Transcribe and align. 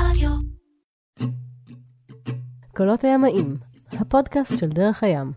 רדיו. 0.00 0.30
קולות 2.76 3.04
הימאים, 3.04 3.56
הפודקאסט 3.92 4.58
של 4.58 4.68
דרך 4.68 5.02
הים. 5.02 5.32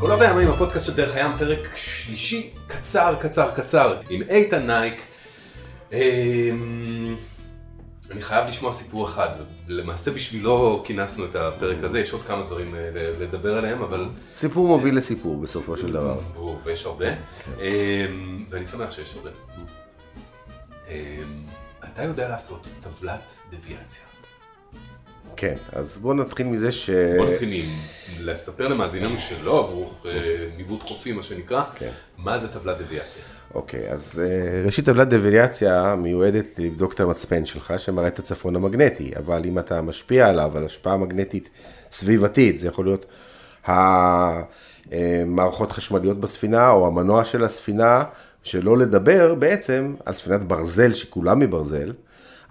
קולות 0.00 0.20
הימאים, 0.20 0.48
הפודקאסט 0.48 0.86
של 0.86 0.96
דרך 0.96 1.14
הים, 1.14 1.30
פרק 1.38 1.76
שלישי, 1.76 2.50
קצר, 2.66 3.14
קצר, 3.20 3.50
קצר, 3.54 4.00
עם 4.10 4.22
איתן 4.22 4.66
נייק. 4.66 5.02
אני 8.12 8.22
חייב 8.22 8.48
לשמוע 8.48 8.72
סיפור 8.72 9.08
אחד, 9.08 9.28
למעשה 9.68 10.10
בשבילו 10.10 10.82
כינסנו 10.86 11.24
את 11.24 11.36
הפרק 11.36 11.84
הזה, 11.84 12.00
יש 12.00 12.12
עוד 12.12 12.22
כמה 12.22 12.42
דברים 12.42 12.74
אה, 12.74 12.90
לדבר 13.20 13.58
עליהם, 13.58 13.82
אבל... 13.82 14.08
סיפור 14.34 14.66
מוביל 14.66 14.96
לסיפור 14.96 15.40
בסופו 15.40 15.76
של 15.76 15.92
דבר. 15.92 16.20
ברור, 16.34 16.58
ויש 16.64 16.86
הרבה, 16.86 17.06
אמ, 17.60 18.44
ואני 18.50 18.66
שמח 18.66 18.90
שיש 18.90 19.14
הרבה. 19.16 19.30
אמ, 20.88 20.94
אתה 21.84 22.02
יודע 22.02 22.28
לעשות 22.28 22.68
טבלת 22.80 23.32
דוויאציה. 23.50 24.11
כן, 25.36 25.54
אז 25.72 25.98
בואו 25.98 26.14
נתחיל 26.14 26.46
מזה 26.46 26.72
ש... 26.72 26.90
בוא 26.90 27.26
נתחיל 27.26 27.52
עם 27.52 27.70
לספר 28.20 28.68
למאזיננו 28.68 29.18
שלא 29.18 29.58
עברו 29.58 29.90
אה, 30.06 30.46
ניווט 30.56 30.82
חופי, 30.82 31.12
מה 31.12 31.22
שנקרא, 31.22 31.62
כן. 31.74 31.90
מה 32.18 32.38
זה 32.38 32.48
טבלת 32.48 32.78
דוויאציה. 32.78 33.22
אוקיי, 33.54 33.90
אז 33.90 34.22
אה, 34.24 34.62
ראשית 34.64 34.84
טבלת 34.84 35.08
דוויאציה 35.08 35.94
מיועדת 35.96 36.46
לבדוק 36.58 36.94
את 36.94 37.00
המצפן 37.00 37.44
שלך 37.44 37.74
שמראה 37.78 38.08
את 38.08 38.18
הצפון 38.18 38.56
המגנטי, 38.56 39.12
אבל 39.16 39.42
אם 39.44 39.58
אתה 39.58 39.82
משפיע 39.82 40.28
עליו, 40.28 40.52
על 40.56 40.64
השפעה 40.64 40.96
מגנטית 40.96 41.50
סביבתית, 41.90 42.58
זה 42.58 42.68
יכול 42.68 42.84
להיות 42.84 43.06
המערכות 44.86 45.72
חשמליות 45.72 46.20
בספינה 46.20 46.70
או 46.70 46.86
המנוע 46.86 47.24
של 47.24 47.44
הספינה, 47.44 48.04
שלא 48.42 48.78
לדבר 48.78 49.34
בעצם 49.34 49.94
על 50.06 50.14
ספינת 50.14 50.44
ברזל 50.44 50.92
שכולה 50.92 51.34
מברזל, 51.34 51.92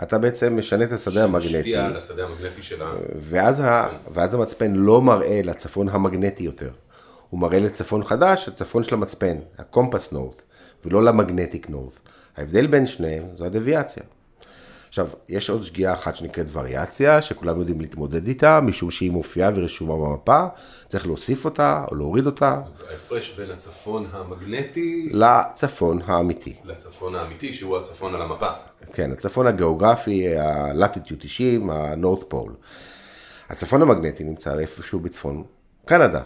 אתה 0.03 0.17
בעצם 0.17 0.57
משנה 0.57 0.83
את 0.83 0.91
השדה 0.91 1.23
המגנטי. 1.23 1.49
שמשפיע 1.49 1.85
על 1.85 1.97
השדה 1.97 2.25
המגנטי 2.25 2.63
של. 2.63 2.81
ואז, 3.15 3.59
ה, 3.59 3.87
ואז 4.13 4.33
המצפן 4.33 4.73
לא 4.75 5.01
מראה 5.01 5.41
לצפון 5.43 5.89
המגנטי 5.89 6.43
יותר. 6.43 6.69
הוא 7.29 7.39
מראה 7.39 7.59
לצפון 7.59 8.03
חדש, 8.03 8.47
הצפון 8.47 8.83
של 8.83 8.95
המצפן, 8.95 9.37
הקומפס 9.57 10.11
נורת', 10.11 10.41
ולא 10.85 11.03
למגנטיק 11.03 11.69
נורת'. 11.69 11.99
ההבדל 12.37 12.67
בין 12.67 12.85
שניהם 12.85 13.23
זו 13.37 13.45
הדוויאציה. 13.45 14.03
עכשיו, 14.91 15.07
יש 15.29 15.49
עוד 15.49 15.63
שגיאה 15.63 15.93
אחת 15.93 16.15
שנקראת 16.15 16.45
וריאציה, 16.51 17.21
שכולם 17.21 17.59
יודעים 17.59 17.81
להתמודד 17.81 18.27
איתה, 18.27 18.61
משום 18.61 18.91
שהיא 18.91 19.11
מופיעה 19.11 19.51
ורשומה 19.55 19.95
במפה, 19.95 20.45
צריך 20.87 21.05
להוסיף 21.05 21.45
אותה 21.45 21.85
או 21.91 21.95
להוריד 21.95 22.25
אותה 22.25 22.61
ההפרש 22.89 23.39
בין 23.39 23.51
הצפון 23.51 24.07
המגנטי 24.11 25.09
לצפון 25.11 26.01
האמיתי. 26.05 26.55
לצפון 26.65 27.15
האמיתי, 27.15 27.53
שהוא 27.53 27.77
הצפון 27.77 28.15
על 28.15 28.21
המפה. 28.21 28.49
כן, 28.93 29.11
הצפון 29.11 29.47
הגיאוגרפי, 29.47 30.37
הלטיטיוד 30.37 31.19
90, 31.19 31.69
ה-North 31.69 32.33
Pole. 32.33 32.53
הצפון 33.49 33.81
המגנטי 33.81 34.23
נמצא 34.23 34.59
איפשהו 34.59 34.99
בצפון 34.99 35.43
קנדה. 35.85 36.21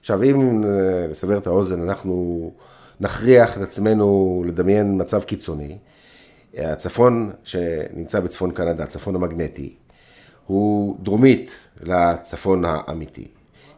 עכשיו, 0.00 0.22
אם 0.22 0.64
אה, 0.64 1.06
לסבר 1.06 1.38
את 1.38 1.46
האוזן, 1.46 1.82
אנחנו 1.82 2.52
נכריח 3.00 3.56
את 3.56 3.62
עצמנו 3.62 4.44
לדמיין 4.46 5.00
מצב 5.00 5.22
קיצוני, 5.22 5.78
הצפון 6.56 7.32
שנמצא 7.44 8.20
בצפון 8.20 8.50
קנדה, 8.50 8.84
הצפון 8.84 9.14
המגנטי, 9.14 9.74
הוא 10.46 10.96
דרומית 11.02 11.60
לצפון 11.82 12.64
האמיתי. 12.64 13.28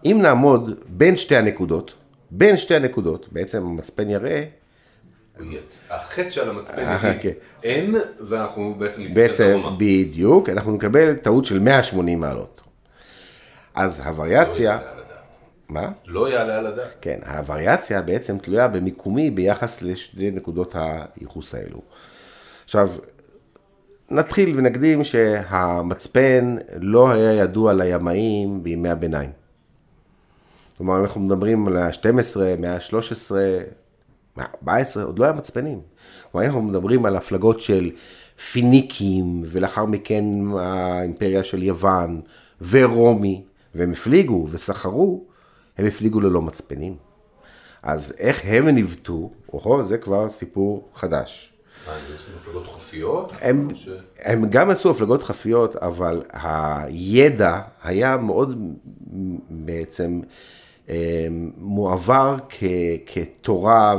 אם 0.05 0.19
נעמוד 0.23 0.81
בין 0.89 1.17
שתי 1.17 1.37
הנקודות, 1.37 1.95
בין 2.31 2.56
שתי 2.56 2.75
הנקודות, 2.75 3.33
בעצם 3.33 3.62
המצפן 3.62 4.11
יראה 4.11 4.45
החץ 5.91 6.33
של 6.33 6.51
המצפן 6.51 6.79
אה, 6.79 6.99
יגיד 7.03 7.23
כן. 7.23 7.31
אין, 7.62 7.97
ואנחנו 8.21 8.75
בעצם 8.79 9.03
נסתכל 9.03 9.51
דרומה. 9.51 9.77
בדיוק, 9.79 10.49
אנחנו 10.49 10.73
נקבל 10.73 11.15
טעות 11.15 11.45
של 11.45 11.59
180 11.59 12.21
מעלות. 12.21 12.62
אז 13.75 14.00
לא 14.00 14.05
הווריאציה, 14.05 14.75
הדעת. 14.75 14.95
מה? 15.69 15.91
לא 16.06 16.31
יעלה 16.31 16.59
על 16.59 16.66
הדעת. 16.66 16.89
כן, 17.00 17.19
הווריאציה 17.27 18.03
בעצם 18.03 18.39
תלויה 18.39 18.69
במיקומי 18.69 19.31
ביחס 19.31 19.83
לשתי 19.83 20.31
נקודות 20.31 20.75
הייחוס 20.77 21.55
האלו. 21.55 21.81
עכשיו, 22.69 22.91
נתחיל 24.11 24.59
ונקדים 24.59 25.05
שהמצפן 25.05 26.56
לא 26.81 27.11
היה 27.11 27.33
ידוע 27.33 27.73
לימאים 27.73 28.62
בימי 28.62 28.89
הביניים. 28.89 29.31
כלומר, 30.77 31.01
אנחנו 31.01 31.21
מדברים 31.21 31.67
על 31.67 31.77
ה-12, 31.77 32.41
מאה 32.59 32.75
ה-13, 32.75 33.33
מאה 34.37 34.77
ה-14, 34.77 35.01
עוד 35.05 35.19
לא 35.19 35.25
היה 35.25 35.33
מצפנים. 35.33 35.81
כלומר, 36.33 36.47
אנחנו 36.47 36.62
מדברים 36.62 37.07
על 37.07 37.17
הפלגות 37.17 37.61
של 37.61 37.91
פיניקים, 38.53 39.43
ולאחר 39.47 39.84
מכן 39.84 40.25
האימפריה 40.59 41.45
של 41.45 41.62
יוון, 41.62 42.21
ורומי, 42.71 43.45
והם 43.75 43.93
הפליגו 43.93 44.47
וסחרו, 44.51 45.25
הם 45.78 45.87
הפליגו 45.87 46.21
ללא 46.21 46.43
מצפנים. 46.43 46.97
אז 47.83 48.15
איך 48.19 48.41
הם 48.45 48.69
ניווטו, 48.69 49.31
או 49.53 49.84
זה 49.84 49.99
כבר 49.99 50.31
סיפור 50.31 50.89
חדש. 50.95 51.58
מה, 51.88 51.94
הם 51.94 52.12
עושים 52.15 52.34
חופיות? 52.66 53.32
הם, 53.41 53.69
ש- 53.75 53.88
הם 54.22 54.49
גם 54.50 54.71
עשו 54.71 54.91
הפלגות 54.91 55.22
חפיות, 55.22 55.76
אבל 55.76 56.22
הידע 56.32 57.60
היה 57.84 58.16
מאוד 58.16 58.59
בעצם 59.50 60.21
אה, 60.88 61.27
מועבר 61.56 62.37
כ, 62.48 62.65
כתורה 63.06 63.94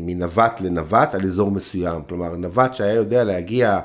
מנווט 0.00 0.60
לנווט 0.60 1.14
על 1.14 1.24
אזור 1.26 1.50
מסוים. 1.50 2.02
כלומר, 2.08 2.36
נווט 2.36 2.74
שהיה 2.74 2.94
יודע 2.94 3.24
להגיע 3.24 3.80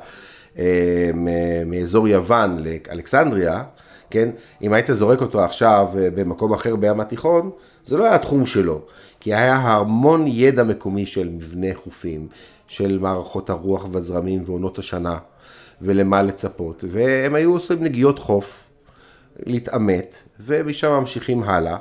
אה, 0.57 1.09
מ- 1.13 1.69
מאזור 1.69 2.07
יוון 2.07 2.57
לאלכסנדריה, 2.63 3.63
כן? 4.09 4.29
אם 4.61 4.73
היית 4.73 4.87
זורק 4.91 5.21
אותו 5.21 5.43
עכשיו 5.43 5.87
אה, 5.97 6.09
במקום 6.09 6.53
אחר 6.53 6.75
בים 6.75 6.99
התיכון, 6.99 7.51
זה 7.83 7.97
לא 7.97 8.05
היה 8.05 8.15
התחום 8.15 8.45
שלו, 8.45 8.81
כי 9.19 9.33
היה 9.33 9.55
המון 9.55 10.27
ידע 10.27 10.63
מקומי 10.63 11.05
של 11.05 11.29
מבנה 11.29 11.67
חופים, 11.75 12.27
של 12.67 12.99
מערכות 12.99 13.49
הרוח 13.49 13.87
והזרמים 13.91 14.43
ועונות 14.45 14.79
השנה, 14.79 15.17
ולמה 15.81 16.21
לצפות, 16.21 16.83
והם 16.87 17.35
היו 17.35 17.53
עושים 17.53 17.83
נגיעות 17.83 18.19
חוף, 18.19 18.63
להתעמת, 19.45 20.23
ומשם 20.39 20.91
ממשיכים 20.91 21.43
הלאה. 21.43 21.77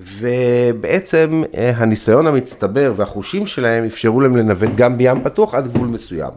ובעצם 0.00 1.42
אה, 1.54 1.72
הניסיון 1.76 2.26
המצטבר 2.26 2.92
והחושים 2.96 3.46
שלהם 3.46 3.84
אפשרו 3.84 4.20
להם 4.20 4.36
לנווט 4.36 4.70
גם 4.74 4.98
בים 4.98 5.24
פתוח 5.24 5.54
עד 5.54 5.68
גבול 5.68 5.88
מסוים. 5.88 6.32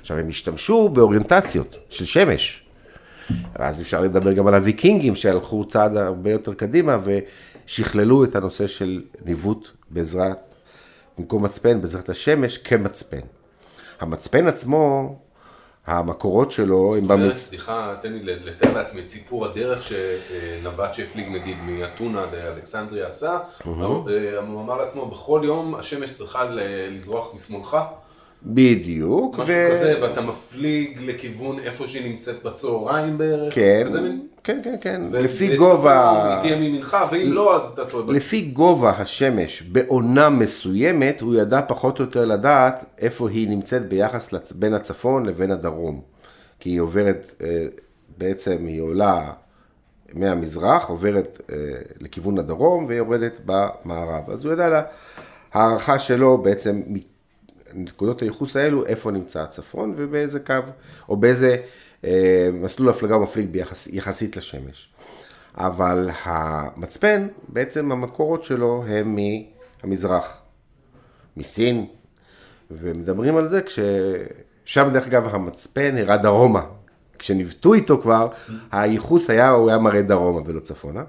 עכשיו 0.00 0.18
הם 0.18 0.28
השתמשו 0.28 0.88
באוריינטציות 0.88 1.76
של 1.90 2.04
שמש, 2.04 2.63
ואז 3.58 3.80
אפשר 3.80 4.00
לדבר 4.00 4.32
גם 4.32 4.46
על 4.46 4.54
הוויקינגים 4.54 5.14
שהלכו 5.14 5.64
צעד 5.64 5.96
הרבה 5.96 6.30
יותר 6.30 6.54
קדימה 6.54 6.98
ושכללו 7.04 8.24
את 8.24 8.36
הנושא 8.36 8.66
של 8.66 9.02
ניווט 9.24 9.68
בעזרת, 9.90 10.54
במקום 11.18 11.42
מצפן, 11.42 11.80
בעזרת 11.80 12.08
השמש 12.08 12.58
כמצפן. 12.58 13.20
המצפן 14.00 14.46
עצמו, 14.46 15.14
המקורות 15.86 16.50
שלו 16.50 16.96
הם 16.96 17.08
במס... 17.08 17.48
סליחה, 17.48 17.94
תן 18.02 18.12
לי 18.12 18.20
לתאר 18.22 18.74
לעצמי 18.74 19.00
את 19.00 19.08
סיפור 19.08 19.44
הדרך 19.46 19.82
שנווט 19.82 20.94
שהפליג 20.94 21.28
נגיד 21.28 21.56
מאתונה 21.66 22.24
לאלכסנדריה 22.32 23.06
עשה, 23.06 23.38
אה, 23.66 23.72
הוא 24.48 24.62
אמר 24.62 24.76
לעצמו, 24.76 25.06
בכל 25.06 25.40
יום 25.44 25.74
השמש 25.74 26.10
צריכה 26.10 26.44
ל- 26.44 26.60
לזרוח 26.90 27.34
משמאלך, 27.34 27.76
בדיוק. 28.44 29.38
משהו 29.38 29.54
כזה, 29.70 29.98
ואתה 30.02 30.20
מפליג 30.20 30.98
לכיוון 31.02 31.58
איפה 31.58 31.86
שהיא 31.88 32.10
נמצאת 32.12 32.42
בצהריים 32.42 33.18
בערך, 33.18 33.54
כן, 33.54 33.86
מין- 34.02 34.26
כן, 34.44 34.60
כן, 34.64 34.76
כן, 34.80 35.02
ו- 35.12 35.22
לפי 35.22 35.56
גובה, 35.56 36.34
היא 36.34 36.42
תהיה 36.42 36.58
מימינך, 36.58 36.96
ואם 37.10 37.32
לא, 37.32 37.56
אז 37.56 37.62
אתה 37.74 37.84
טועה. 37.84 38.04
לפי 38.12 38.40
גובה 38.40 38.90
השמש 38.90 39.62
בעונה 39.62 40.28
מסוימת, 40.30 41.20
הוא 41.20 41.34
ידע 41.34 41.60
פחות 41.68 41.98
או 41.98 42.04
יותר 42.04 42.24
לדעת 42.24 42.84
איפה 42.98 43.28
היא 43.28 43.48
נמצאת 43.48 43.88
ביחס 43.88 44.32
לצ... 44.32 44.52
בין 44.52 44.74
הצפון 44.74 45.26
לבין 45.26 45.50
הדרום. 45.50 46.00
כי 46.60 46.70
היא 46.70 46.80
עוברת, 46.80 47.34
אה, 47.44 47.66
בעצם 48.18 48.66
היא 48.66 48.80
עולה 48.80 49.30
מהמזרח, 50.12 50.88
עוברת 50.88 51.42
אה, 51.52 51.56
לכיוון 52.00 52.38
הדרום 52.38 52.84
ויורדת 52.88 53.40
במערב. 53.46 54.30
אז 54.30 54.44
הוא 54.44 54.52
ידע 54.52 54.68
לה, 54.68 54.82
הערכה 55.52 55.98
שלו 55.98 56.38
בעצם 56.38 56.82
נקודות 57.74 58.22
הייחוס 58.22 58.56
האלו, 58.56 58.86
איפה 58.86 59.10
נמצא 59.10 59.42
הצפון 59.42 59.94
ובאיזה 59.96 60.40
קו, 60.40 60.54
או 61.08 61.16
באיזה 61.16 61.56
אה, 62.04 62.50
מסלול 62.52 62.88
הפלגה 62.88 63.18
מפליג 63.18 63.50
ביחס, 63.50 63.86
יחסית 63.86 64.36
לשמש. 64.36 64.88
אבל 65.56 66.10
המצפן, 66.24 67.28
בעצם 67.48 67.92
המקורות 67.92 68.44
שלו 68.44 68.84
הם 68.88 69.18
מהמזרח, 69.82 70.38
מסין, 71.36 71.86
ומדברים 72.70 73.36
על 73.36 73.48
זה 73.48 73.60
כששם 73.62 74.90
דרך 74.92 75.06
אגב 75.06 75.34
המצפן 75.34 75.96
הראה 75.96 76.16
דרומה. 76.16 76.62
כשניווטו 77.18 77.74
איתו 77.74 78.02
כבר, 78.02 78.28
הייחוס 78.72 79.30
היה, 79.30 79.50
הוא 79.50 79.68
היה 79.68 79.78
מראה 79.78 80.02
דרומה 80.02 80.40
ולא 80.46 80.60
צפונה. 80.60 81.04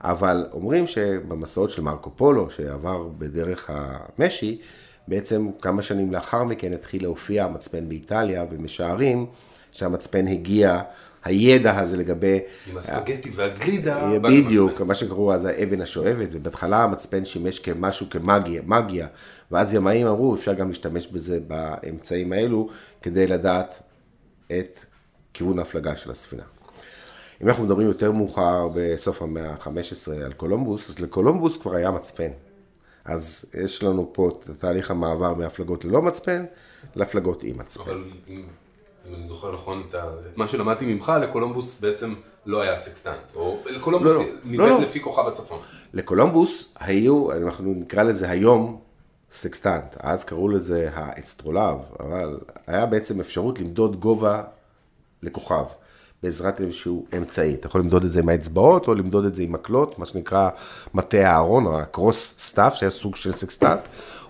אבל 0.00 0.46
אומרים 0.52 0.86
שבמסעות 0.86 1.70
של 1.70 1.82
מרקו 1.82 2.10
פולו, 2.16 2.50
שעבר 2.50 3.08
בדרך 3.18 3.70
המשי, 3.72 4.60
בעצם 5.08 5.48
כמה 5.60 5.82
שנים 5.82 6.12
לאחר 6.12 6.44
מכן 6.44 6.72
התחיל 6.72 7.02
להופיע 7.02 7.44
המצפן 7.44 7.88
באיטליה, 7.88 8.44
ומשערים 8.50 9.26
שהמצפן 9.72 10.26
הגיע, 10.26 10.82
הידע 11.24 11.78
הזה 11.78 11.96
לגבי... 11.96 12.38
עם 12.66 12.76
הספגטי 12.76 13.30
והגלידה. 13.34 14.12
אה, 14.12 14.18
בדיוק, 14.18 14.80
מה 14.80 14.94
שקראו 14.94 15.32
אז 15.32 15.44
האבן 15.44 15.80
השואבת, 15.80 16.28
ובהתחלה 16.32 16.82
המצפן 16.82 17.24
שימש 17.24 17.58
כמשהו 17.58 18.10
כמאגיה, 18.10 18.62
מגיה, 18.66 19.06
ואז 19.50 19.74
ימאים 19.74 20.06
אמרו, 20.06 20.34
אפשר 20.34 20.54
גם 20.54 20.68
להשתמש 20.68 21.06
בזה 21.06 21.40
באמצעים 21.40 22.32
האלו, 22.32 22.68
כדי 23.02 23.26
לדעת 23.26 23.82
את 24.52 24.80
כיוון 25.34 25.58
ההפלגה 25.58 25.96
של 25.96 26.10
הספינה. 26.10 26.42
אם 27.42 27.48
אנחנו 27.48 27.64
מדברים 27.64 27.86
יותר 27.86 28.12
מאוחר, 28.12 28.66
בסוף 28.74 29.22
המאה 29.22 29.50
ה-15 29.50 30.24
על 30.24 30.32
קולומבוס, 30.32 30.90
אז 30.90 31.00
לקולומבוס 31.00 31.56
כבר 31.56 31.74
היה 31.74 31.90
מצפן. 31.90 32.30
אז 33.06 33.44
יש 33.64 33.82
לנו 33.82 34.10
פה 34.12 34.28
את 34.28 34.50
תהליך 34.58 34.90
המעבר 34.90 35.34
מהפלגות 35.34 35.84
ללא 35.84 36.02
מצפן, 36.02 36.44
להפלגות 36.96 37.42
עם 37.42 37.58
מצפן. 37.58 37.90
אבל 37.90 38.04
אם, 38.28 38.46
אם 39.08 39.14
אני 39.14 39.24
זוכר 39.24 39.52
נכון 39.52 39.82
את, 39.88 39.94
מה 40.36 40.48
שלמדתי 40.48 40.94
ממך, 40.94 41.12
לקולומבוס 41.22 41.80
בעצם 41.80 42.14
לא 42.46 42.60
היה 42.60 42.76
סקסטנט, 42.76 43.34
או 43.34 43.58
לקולומבוס 43.66 44.12
לא, 44.12 44.18
לא. 44.18 44.30
ניווט 44.44 44.68
לא, 44.68 44.78
לא. 44.78 44.84
לפי 44.84 45.00
כוכב 45.00 45.26
הצפון. 45.26 45.58
לקולומבוס 45.92 46.74
היו, 46.80 47.32
אנחנו 47.32 47.74
נקרא 47.76 48.02
לזה 48.02 48.30
היום 48.30 48.80
סקסטנט, 49.32 49.96
אז 49.98 50.24
קראו 50.24 50.48
לזה 50.48 50.90
האצטרולב, 50.94 51.78
אבל 52.00 52.38
היה 52.66 52.86
בעצם 52.86 53.20
אפשרות 53.20 53.60
למדוד 53.60 54.00
גובה 54.00 54.42
לכוכב. 55.22 55.64
בעזרת 56.22 56.60
איזשהו 56.60 57.06
אמצעי. 57.16 57.54
אתה 57.54 57.66
יכול 57.66 57.80
למדוד 57.80 58.04
את 58.04 58.10
זה 58.10 58.20
עם 58.20 58.28
האצבעות, 58.28 58.88
או 58.88 58.94
למדוד 58.94 59.24
את 59.24 59.34
זה 59.34 59.42
עם 59.42 59.52
מקלות, 59.52 59.98
מה 59.98 60.06
שנקרא 60.06 60.48
מטה 60.94 61.16
הארון, 61.30 61.66
או 61.66 61.78
ה 61.78 61.87
cross 61.87 62.34
staff, 62.38 62.74
שהיה 62.74 62.90
סוג 62.90 63.16
של 63.16 63.32
סקסטנט, 63.32 63.80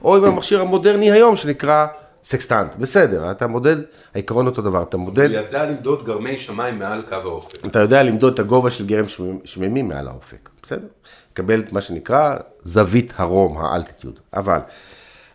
או 0.05 0.17
עם 0.17 0.25
המכשיר 0.25 0.61
המודרני 0.61 1.11
היום, 1.11 1.37
שנקרא 1.37 1.87
סקסטנט. 2.25 2.75
בסדר, 2.77 3.31
אתה 3.31 3.47
מודד, 3.47 3.77
העיקרון 4.15 4.47
אותו 4.47 4.63
דבר, 4.63 4.83
אתה 4.83 4.97
מודד, 4.97 5.31
הוא 5.31 5.37
ידע 5.39 5.65
למדוד 5.65 6.05
גרמי 6.07 6.39
שמיים 6.39 6.79
מעל 6.79 7.03
קו 7.09 7.15
האופק. 7.15 7.67
אתה 7.67 7.79
יודע 7.79 8.03
למדוד 8.03 8.33
את 8.33 8.39
הגובה 8.39 8.71
של 8.71 8.87
גרם 8.87 9.05
שמימי- 9.45 9.83
מעל 9.83 10.09
האופק, 10.09 10.49
בסדר? 10.63 10.87
לקבל 11.33 11.61
את 11.61 11.73
מה 11.73 11.81
שנקרא 11.81 12.37
זווית 12.63 13.13
הרום, 13.17 13.59
האלטיטיוד. 13.59 14.21
אבל, 14.35 14.59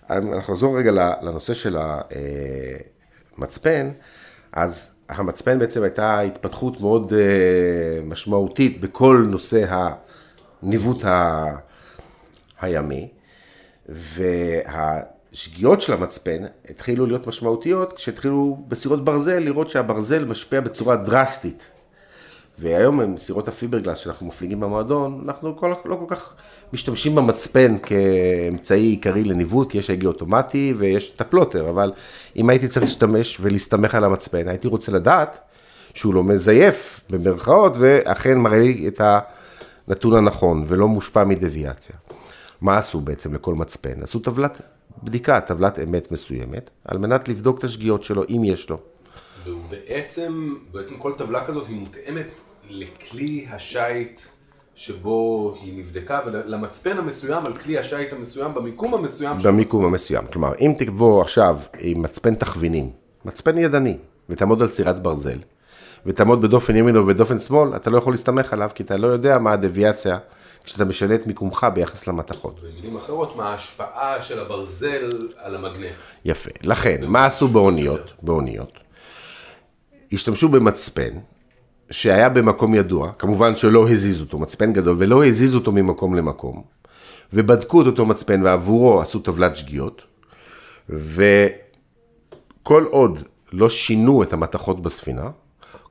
אנחנו 0.09 0.37
נחזור 0.37 0.77
רגע 0.77 0.91
לנושא 1.21 1.53
של 1.53 1.77
המצפן, 3.37 3.91
אז 4.53 4.90
המצפן 5.11 5.59
בעצם 5.59 5.83
הייתה 5.83 6.19
התפתחות 6.19 6.81
מאוד 6.81 7.13
אה, 7.13 7.19
משמעותית 8.05 8.81
בכל 8.81 9.25
נושא 9.29 9.65
הניווט 10.63 11.05
ה- 11.05 11.55
הימי, 12.61 13.07
והשגיאות 13.89 15.81
של 15.81 15.93
המצפן 15.93 16.37
התחילו 16.69 17.05
להיות 17.05 17.27
משמעותיות 17.27 17.93
כשהתחילו 17.93 18.63
בסירות 18.67 19.05
ברזל 19.05 19.39
לראות 19.39 19.69
שהברזל 19.69 20.25
משפיע 20.25 20.61
בצורה 20.61 20.95
דרסטית. 20.95 21.70
והיום 22.61 23.01
עם 23.01 23.17
סירות 23.17 23.47
הפיברגלס 23.47 23.97
שאנחנו 23.97 24.27
מפליגים 24.27 24.59
במועדון, 24.59 25.21
אנחנו 25.25 25.57
כל, 25.57 25.73
לא 25.85 25.95
כל 25.95 26.05
כך 26.07 26.33
משתמשים 26.73 27.15
במצפן 27.15 27.75
כאמצעי 27.83 28.81
עיקרי 28.81 29.23
לניווט, 29.23 29.71
כי 29.71 29.77
יש 29.77 29.89
הגה 29.89 30.07
אוטומטי 30.07 30.73
ויש 30.77 31.11
את 31.15 31.21
הפלוטר, 31.21 31.69
אבל 31.69 31.91
אם 32.35 32.49
הייתי 32.49 32.67
צריך 32.67 32.83
להשתמש 32.83 33.37
ולהסתמך 33.41 33.95
על 33.95 34.03
המצפן, 34.03 34.47
הייתי 34.47 34.67
רוצה 34.67 34.91
לדעת 34.91 35.39
שהוא 35.93 36.13
לא 36.13 36.23
מזייף 36.23 37.01
במרכאות, 37.09 37.73
ואכן 37.79 38.37
מראה 38.37 38.59
לי 38.59 38.87
את 38.87 39.01
הנתון 39.87 40.15
הנכון 40.15 40.65
ולא 40.67 40.87
מושפע 40.87 41.23
מדוויאציה. 41.23 41.95
מה 42.61 42.77
עשו 42.77 42.99
בעצם 42.99 43.35
לכל 43.35 43.55
מצפן? 43.55 44.03
עשו 44.03 44.19
טבלת 44.19 44.61
בדיקה, 45.03 45.41
טבלת 45.41 45.79
אמת 45.79 46.11
מסוימת, 46.11 46.69
על 46.85 46.97
מנת 46.97 47.29
לבדוק 47.29 47.57
את 47.57 47.63
השגיאות 47.63 48.03
שלו, 48.03 48.23
אם 48.29 48.41
יש 48.43 48.69
לו. 48.69 48.79
והוא 49.43 49.61
בעצם, 49.69 50.55
בעצם 50.71 50.97
כל 50.97 51.13
טבלה 51.17 51.45
כזאת 51.45 51.67
היא 51.67 51.79
מותאמת 51.79 52.27
לכלי 52.71 53.47
השיט 53.51 54.21
שבו 54.75 55.55
היא 55.61 55.77
נבדקה, 55.77 56.19
ולמצפן 56.25 56.97
המסוים 56.97 57.45
על 57.45 57.57
כלי 57.57 57.77
השיט 57.77 58.13
המסוים, 58.13 58.53
במיקום 58.53 58.93
המסוים 58.93 59.37
במיקום 59.43 59.85
המסוים. 59.85 60.23
כלומר, 60.33 60.53
אם 60.59 60.73
תבוא 60.77 61.21
עכשיו 61.21 61.59
עם 61.79 62.01
מצפן 62.01 62.35
תכווינים, 62.35 62.89
מצפן 63.25 63.57
ידני, 63.57 63.97
ותעמוד 64.29 64.61
על 64.61 64.67
סירת 64.67 65.01
ברזל, 65.01 65.37
ותעמוד 66.05 66.41
בדופן 66.41 66.75
ימין 66.75 66.95
או 66.95 67.05
בדופן 67.05 67.39
שמאל, 67.39 67.75
אתה 67.75 67.89
לא 67.89 67.97
יכול 67.97 68.13
להסתמך 68.13 68.53
עליו, 68.53 68.69
כי 68.75 68.83
אתה 68.83 68.97
לא 68.97 69.07
יודע 69.07 69.39
מה 69.39 69.51
הדוויאציה 69.51 70.17
כשאתה 70.63 70.85
משנה 70.85 71.15
את 71.15 71.27
מיקומך 71.27 71.67
ביחס 71.73 72.07
למתכות. 72.07 72.59
במילים 72.59 72.97
אחרות, 72.97 73.35
מה 73.35 73.49
ההשפעה 73.49 74.21
של 74.21 74.39
הברזל 74.39 75.09
על 75.37 75.55
המגנט. 75.55 75.91
יפה. 76.25 76.51
לכן, 76.63 77.01
מה 77.07 77.25
עשו 77.25 77.47
באוניות? 77.47 78.13
באוניות. 78.21 78.71
השתמשו 80.13 80.49
במצפן 80.49 81.11
שהיה 81.91 82.29
במקום 82.29 82.75
ידוע, 82.75 83.11
כמובן 83.17 83.55
שלא 83.55 83.89
הזיזו 83.89 84.23
אותו, 84.23 84.39
מצפן 84.39 84.73
גדול, 84.73 84.95
ולא 84.99 85.25
הזיזו 85.25 85.57
אותו 85.57 85.71
ממקום 85.71 86.15
למקום, 86.15 86.63
ובדקו 87.33 87.81
את 87.81 87.85
אותו 87.85 88.05
מצפן 88.05 88.43
ועבורו 88.43 89.01
עשו 89.01 89.19
טבלת 89.19 89.55
שגיאות, 89.55 90.01
וכל 90.89 92.83
עוד 92.89 93.19
לא 93.53 93.69
שינו 93.69 94.23
את 94.23 94.33
המתכות 94.33 94.81
בספינה, 94.81 95.29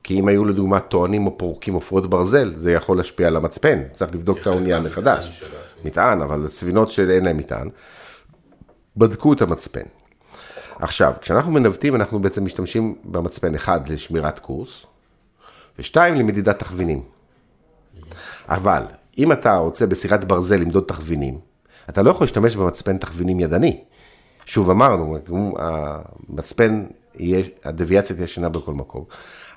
כי 0.03 0.19
אם 0.19 0.27
היו 0.27 0.45
לדוגמה 0.45 0.79
טוענים 0.79 1.27
או 1.27 1.37
פורקים 1.37 1.73
עופרות 1.73 2.09
ברזל, 2.09 2.53
זה 2.55 2.71
יכול 2.71 2.97
להשפיע 2.97 3.27
על 3.27 3.35
המצפן, 3.35 3.79
צריך 3.93 4.15
לבדוק 4.15 4.37
את 4.41 4.47
האונייה 4.47 4.79
מחדש. 4.79 5.43
מטען, 5.85 6.21
אבל 6.21 6.47
ספינות 6.47 6.89
שאין 6.89 7.25
להן 7.25 7.37
מטען, 7.37 7.69
בדקו 8.97 9.33
את 9.33 9.41
המצפן. 9.41 9.85
עכשיו, 10.79 11.13
כשאנחנו 11.21 11.51
מנווטים, 11.51 11.95
אנחנו 11.95 12.19
בעצם 12.19 12.45
משתמשים 12.45 12.95
במצפן 13.03 13.55
אחד 13.55 13.89
לשמירת 13.89 14.39
קורס, 14.39 14.85
ושתיים 15.79 16.15
למדידת 16.15 16.59
תכווינים. 16.59 17.03
אבל, 18.49 18.83
אם 19.17 19.31
אתה 19.31 19.57
רוצה 19.57 19.87
בסירת 19.87 20.25
ברזל 20.25 20.55
למדוד 20.55 20.83
תכווינים, 20.87 21.39
אתה 21.89 22.01
לא 22.01 22.09
יכול 22.09 22.25
להשתמש 22.25 22.55
במצפן 22.55 22.97
תכווינים 22.97 23.39
ידני. 23.39 23.83
שוב 24.45 24.69
אמרנו, 24.69 25.17
המצפן, 25.57 26.85
הדוויאציה 27.63 28.15
תהיה 28.15 28.27
שונה 28.27 28.49
בכל 28.49 28.73
מקום. 28.73 29.03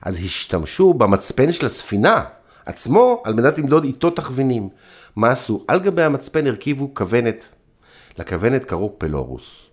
אז 0.03 0.19
השתמשו 0.19 0.95
במצפן 0.95 1.53
של 1.53 1.67
הספינה 1.67 2.25
עצמו, 2.67 3.23
על 3.25 3.35
מנת 3.35 3.59
למדוד 3.59 3.85
איתו 3.85 4.11
תכווינים. 4.11 4.69
מה 5.17 5.31
עשו? 5.31 5.65
על 5.69 5.81
גבי 5.81 6.03
המצפן 6.03 6.47
הרכיבו 6.47 6.95
כוונת. 6.95 7.49
לכוונת 8.19 8.65
קראו 8.65 8.99
פלורוס. 8.99 9.67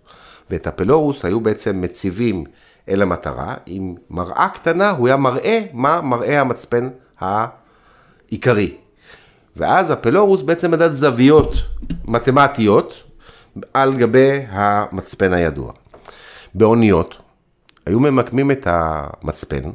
ואת 0.50 0.68
הפלורוס 0.68 1.26
היו 1.26 1.40
בעצם 1.40 1.82
מציבים 1.82 2.44
אל 2.90 3.02
המטרה, 3.02 3.56
עם 3.66 3.96
מראה 4.10 4.48
קטנה, 4.54 4.90
הוא 4.90 5.08
היה 5.08 5.18
מראה 5.18 5.62
מה 5.74 6.02
מראה 6.02 6.42
המצפן 6.42 6.90
העיקרי. 7.20 8.76
ואז 9.56 9.92
הפלורוס 9.92 10.42
בעצם 10.42 10.72
מדד 10.72 10.94
זוויות 10.94 11.54
מתמטיות 12.06 13.04
על 13.74 13.98
גבי 13.98 14.46
המצפן 14.50 15.34
הידוע. 15.34 15.72
באוניות, 16.56 17.18
היו 17.86 18.00
ממקמים 18.00 18.52
את 18.52 18.68
המצפן, 18.70 19.72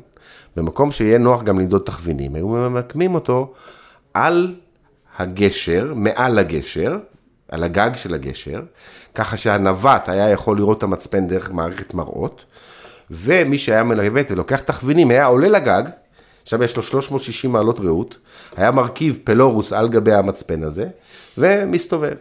במקום 0.56 0.92
שיהיה 0.92 1.18
נוח 1.18 1.42
גם 1.42 1.58
למדוד 1.58 1.82
תכווינים, 1.84 2.34
היו 2.34 2.48
ממקמים 2.48 3.14
אותו 3.14 3.54
על 4.14 4.54
הגשר, 5.18 5.92
מעל 5.94 6.38
הגשר, 6.38 6.98
על 7.48 7.62
הגג 7.62 7.90
של 7.94 8.14
הגשר, 8.14 8.62
ככה 9.14 9.36
שהנווט 9.36 10.08
היה 10.08 10.30
יכול 10.30 10.56
לראות 10.56 10.78
את 10.78 10.82
המצפן 10.82 11.26
דרך 11.26 11.50
מערכת 11.50 11.94
מראות, 11.94 12.44
ומי 13.10 13.58
שהיה 13.58 13.82
מלווט 13.82 14.30
ולוקח 14.30 14.60
תכווינים 14.60 15.10
היה 15.10 15.26
עולה 15.26 15.48
לגג, 15.48 15.82
שם 16.44 16.62
יש 16.62 16.76
לו 16.76 16.82
360 16.82 17.52
מעלות 17.52 17.80
ראות, 17.80 18.18
היה 18.56 18.70
מרכיב 18.70 19.18
פלורוס 19.24 19.72
על 19.72 19.88
גבי 19.88 20.12
המצפן 20.12 20.62
הזה, 20.62 20.88
ומסתובב. 21.38 22.14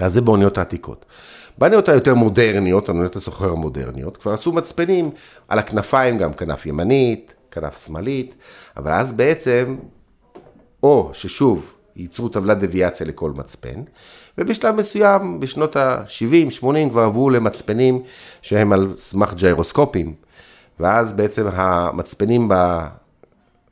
אז 0.00 0.12
זה 0.12 0.20
באוניות 0.20 0.58
העתיקות. 0.58 1.04
באוניות 1.58 1.88
היותר 1.88 2.14
מודרניות, 2.14 2.88
אוניות 2.88 3.16
הסוחר 3.16 3.50
המודרניות, 3.50 4.16
כבר 4.16 4.32
עשו 4.32 4.52
מצפנים 4.52 5.10
על 5.48 5.58
הכנפיים, 5.58 6.18
גם 6.18 6.32
כנף 6.32 6.66
ימנית, 6.66 7.34
כנף 7.50 7.86
שמאלית, 7.86 8.34
אבל 8.76 8.92
אז 8.92 9.12
בעצם, 9.12 9.76
או 10.82 11.10
ששוב, 11.12 11.77
ייצרו 11.98 12.28
טבלת 12.28 12.58
דוויאציה 12.58 13.06
לכל 13.06 13.30
מצפן, 13.30 13.82
ובשלב 14.38 14.74
מסוים, 14.74 15.40
בשנות 15.40 15.76
ה-70-80 15.76 16.90
כבר 16.90 17.02
עברו 17.02 17.30
למצפנים 17.30 18.02
שהם 18.42 18.72
על 18.72 18.92
סמך 18.96 19.34
ג'יירוסקופים, 19.34 20.14
ואז 20.80 21.12
בעצם 21.12 21.46
המצפנים 21.52 22.48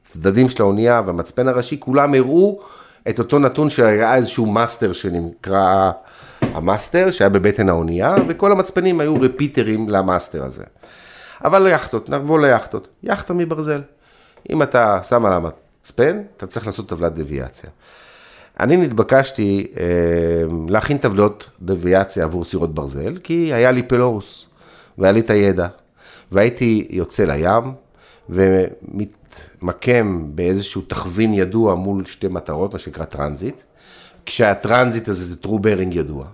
בצדדים 0.06 0.48
של 0.48 0.62
האונייה 0.62 1.02
והמצפן 1.06 1.48
הראשי, 1.48 1.80
כולם 1.80 2.14
הראו 2.14 2.60
את 3.08 3.18
אותו 3.18 3.38
נתון 3.38 3.70
שהיה 3.70 4.14
איזשהו 4.14 4.46
master 4.46 4.92
שנקרא 4.92 5.90
ה 6.40 6.49
master, 6.49 7.10
שהיה 7.10 7.28
בבטן 7.28 7.68
האונייה, 7.68 8.14
וכל 8.28 8.52
המצפנים 8.52 9.00
היו 9.00 9.14
repeater 9.20 9.75
ים 9.75 9.88
ל 9.88 9.96
master 9.96 10.44
הזה. 10.44 10.64
אבל 11.44 11.62
ליאכטות, 11.62 12.10
נבוא 12.10 12.40
ליאכטות, 12.40 12.88
יאכטה 13.02 13.34
מברזל. 13.34 13.82
אם 14.50 14.62
אתה 14.62 15.00
שם 15.02 15.26
על 15.26 15.32
המצפן, 15.32 16.22
אתה 16.36 16.46
צריך 16.46 16.66
לעשות 16.66 16.88
טבלת 16.88 17.14
דוויאציה. 17.14 17.70
אני 18.60 18.76
נתבקשתי 18.76 19.66
אה, 19.80 19.84
להכין 20.68 20.98
טבלות 20.98 21.50
דוויאציה 21.62 22.24
עבור 22.24 22.44
סירות 22.44 22.74
ברזל, 22.74 23.18
כי 23.24 23.52
היה 23.54 23.70
לי 23.70 23.82
pelorus, 23.82 24.46
והיה 24.98 25.12
לי 25.12 25.20
את 25.20 25.30
הידע. 25.30 25.66
והייתי 26.32 26.86
יוצא 26.90 27.24
לים, 27.24 27.72
ומתמקם 28.28 30.22
באיזשהו 30.34 30.82
תכווין 30.82 31.34
ידוע 31.34 31.74
מול 31.74 32.04
שתי 32.04 32.28
מטרות, 32.28 32.72
מה 32.72 32.78
שנקרא 32.78 33.04
transit, 33.04 33.62
כשה 34.26 34.60
transit 34.60 35.08
הזה 35.08 35.24
זה 35.24 35.36
true 35.36 35.58
bearing 35.58 35.94
ידוע. 35.94 36.26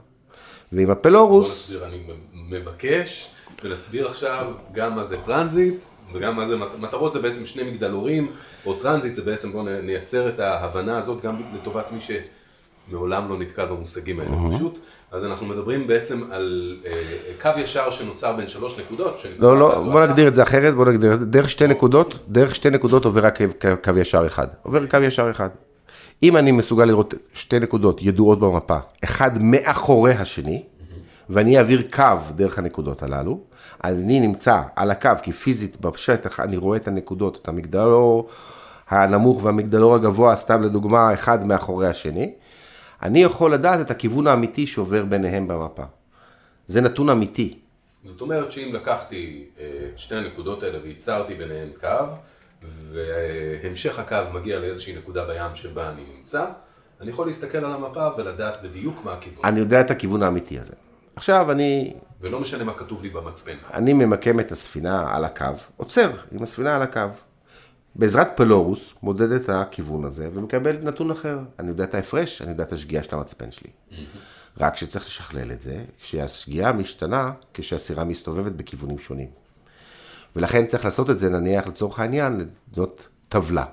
ועם 0.73 0.87
בוא 0.87 0.93
ה 0.93 1.01
pelorus, 1.01 1.71
נסביר, 1.71 1.87
אני 1.87 2.03
מבקש 2.49 3.31
ונסביר 3.65 4.09
עכשיו 4.09 4.53
גם 4.73 4.97
מה 4.97 5.05
זה 5.05 5.17
transit 5.27 5.85
וגם 6.15 6.37
מה 6.37 6.47
זה 6.47 6.57
מט- 6.57 6.79
מטרות 6.79 7.13
זה 7.13 7.21
בעצם 7.21 7.47
שני 7.47 7.63
מגדלורים, 7.63 8.33
או 8.67 8.75
transit 8.75 9.15
זה 9.15 9.23
בעצם 9.23 9.53
בואו 9.53 9.65
נייצר 9.83 10.29
את 10.29 10.41
ההבנה 10.41 10.99
הזאת 10.99 11.23
גם 11.23 11.43
לטובת 11.55 11.87
מי 11.93 11.99
שמעולם 12.89 13.29
לא 13.29 13.39
נתקל 13.39 13.67
במושגים 13.67 14.21
האלה 14.21 14.31
פשוט. 14.57 14.79
אז 15.13 15.25
אנחנו 15.25 15.47
מדברים 15.47 15.87
בעצם 15.87 16.21
על 16.33 16.77
אה, 16.87 16.93
קו 17.43 17.61
ישר 17.61 17.91
שנוצר 17.91 18.33
בין 18.37 18.49
שלוש 18.49 18.79
נקודות. 18.79 19.21
לא, 19.39 19.59
לא, 19.59 19.79
בוא. 19.79 20.07
נגדיר 20.07 20.29
את 20.29 20.35
זה 20.35 20.43
אחרת, 20.43 20.75
בוא 20.75 20.85
נגדיר 20.85 21.17
דרך 21.17 21.51
שתי 21.51 21.67
נקודות, 21.67 22.19
דרך 22.29 22.55
שתי 22.55 22.71
נקודות 22.71 23.05
עובר 23.05 23.25
רק 23.27 23.39
קו, 23.43 23.69
קו 23.85 23.99
ישר 23.99 24.27
אחד, 24.27 24.47
עובר 24.63 24.87
קו 24.87 24.97
ישר 24.97 25.31
אחד. 25.31 25.49
אם 26.23 26.37
אני 26.37 26.53
מסוגל 26.53 26.85
לראות 26.85 27.15
שתי 27.35 27.59
נקודות 27.59 28.03
ידועות 28.03 28.41
במפה, 28.41 28.77
אחד 29.05 29.31
מאחורי 29.43 30.13
השני, 30.13 30.63
ואני 31.33 31.59
אעביר 31.59 31.83
קו 31.93 32.19
דרך 32.35 32.59
הנקודות 32.59 33.03
הללו, 33.03 33.41
אני 33.85 34.21
נמצא 34.21 34.63
על 34.77 34.91
הקו, 34.91 35.11
כי 35.23 35.33
פיזית 35.33 35.81
בשטח 35.81 36.41
אני 36.41 36.57
רואה 36.57 36.77
את 36.77 36.89
הנקודות, 36.89 37.39
את 37.43 37.49
המגדלור 37.49 38.29
הנמוך 38.89 39.45
והמגדלור 39.45 39.95
הגבוה, 39.95 40.37
סתם 40.37 40.63
לדוגמה, 40.63 41.15
אחד 41.15 41.47
מאחורי 41.47 41.89
השני, 41.89 42.35
אני 43.03 43.23
יכול 43.23 43.55
לדעת 43.55 43.81
את 43.81 43.91
הכיוון 43.91 44.27
האמיתי 44.27 44.67
שעובר 44.67 45.05
ביניהם 45.05 45.49
במפה. 45.49 45.83
זה 46.67 46.81
נתון 46.81 47.11
אמיתי. 47.11 47.59
זאת 48.05 48.21
אומרת 48.21 48.53
שאם 48.53 48.71
לקחתי 48.73 49.45
אה, 49.61 49.89
את 49.93 49.99
שתי 49.99 50.15
הנקודות 50.15 50.63
האלה 50.63 50.79
וייצרתי 50.83 51.35
ביניהן 51.35 51.69
קו, 51.81 52.15
והמשך 52.63 53.99
הקו 53.99 54.17
מגיע 54.35 54.59
לאיזושהי 54.59 54.97
נקודה 54.97 55.25
בים 55.25 55.55
שבה 55.55 55.91
אני 55.91 56.03
נמצא, 56.17 56.47
אני 57.01 57.11
יכול 57.11 57.27
להסתכל 57.27 57.59
על 57.59 57.73
המפה 57.73 58.09
ולדעת 58.17 58.63
בדיוק 58.63 59.05
מה 59.05 59.13
הכיוון. 59.13 59.45
אני 59.45 59.61
יודע 59.61 59.81
את 59.81 59.91
הכיוון 59.91 60.23
האמיתי 60.23 60.59
הזה. 60.61 60.75
עכשיו 61.17 61.51
אני, 61.51 61.95
ולא 62.21 62.41
משנה 62.41 62.65
מה 62.65 62.75
כתוב 62.75 63.03
לי 63.03 63.09
במצפן. 63.09 63.57
אני 63.73 63.93
ממקם 63.93 64.41
את 64.41 64.53
הספינה 64.53 65.17
על 65.17 65.25
הקו, 65.25 65.47
עוצר 65.77 66.11
עם 66.33 66.43
הספינה 66.43 66.77
על 66.77 66.83
הקו. 66.83 67.01
בעזרת 67.95 68.29
פלורוס 68.37 68.95
מודד 69.03 69.33
את 69.33 69.49
הכיוון 69.49 70.05
הזה 70.05 70.29
ומקבל 70.35 70.77
נתון 70.83 71.11
אחר. 71.11 71.39
אני 71.59 71.69
יודע 71.69 71.85
את 71.85 71.95
ההפרש, 71.95 72.43
אני 72.43 72.51
יודע 72.51 72.65
את 72.65 72.73
השגיאה 72.73 73.03
של 73.03 73.17
המצפן 73.17 73.53
שלי. 73.53 73.71
רק 74.61 74.77
שצריך 74.77 75.07
לשכלל 75.07 75.53
את 75.53 75.63
זה, 75.63 75.85
כשהשגיאה 76.01 76.73
משתנה, 76.73 77.33
כשהסירה 77.55 78.05
מסתובבת 78.05 78.53
בכיוונים 78.53 78.99
שונים. 78.99 79.29
ולכן 80.37 80.67
צריך 80.67 80.85
לעשות 80.85 81.11
את 81.11 81.19
זה, 81.19 81.29
נניח 81.29 81.67
לצורך 81.67 81.99
העניין, 81.99 82.49
זאת 82.73 83.03
טבלה. 83.29 83.65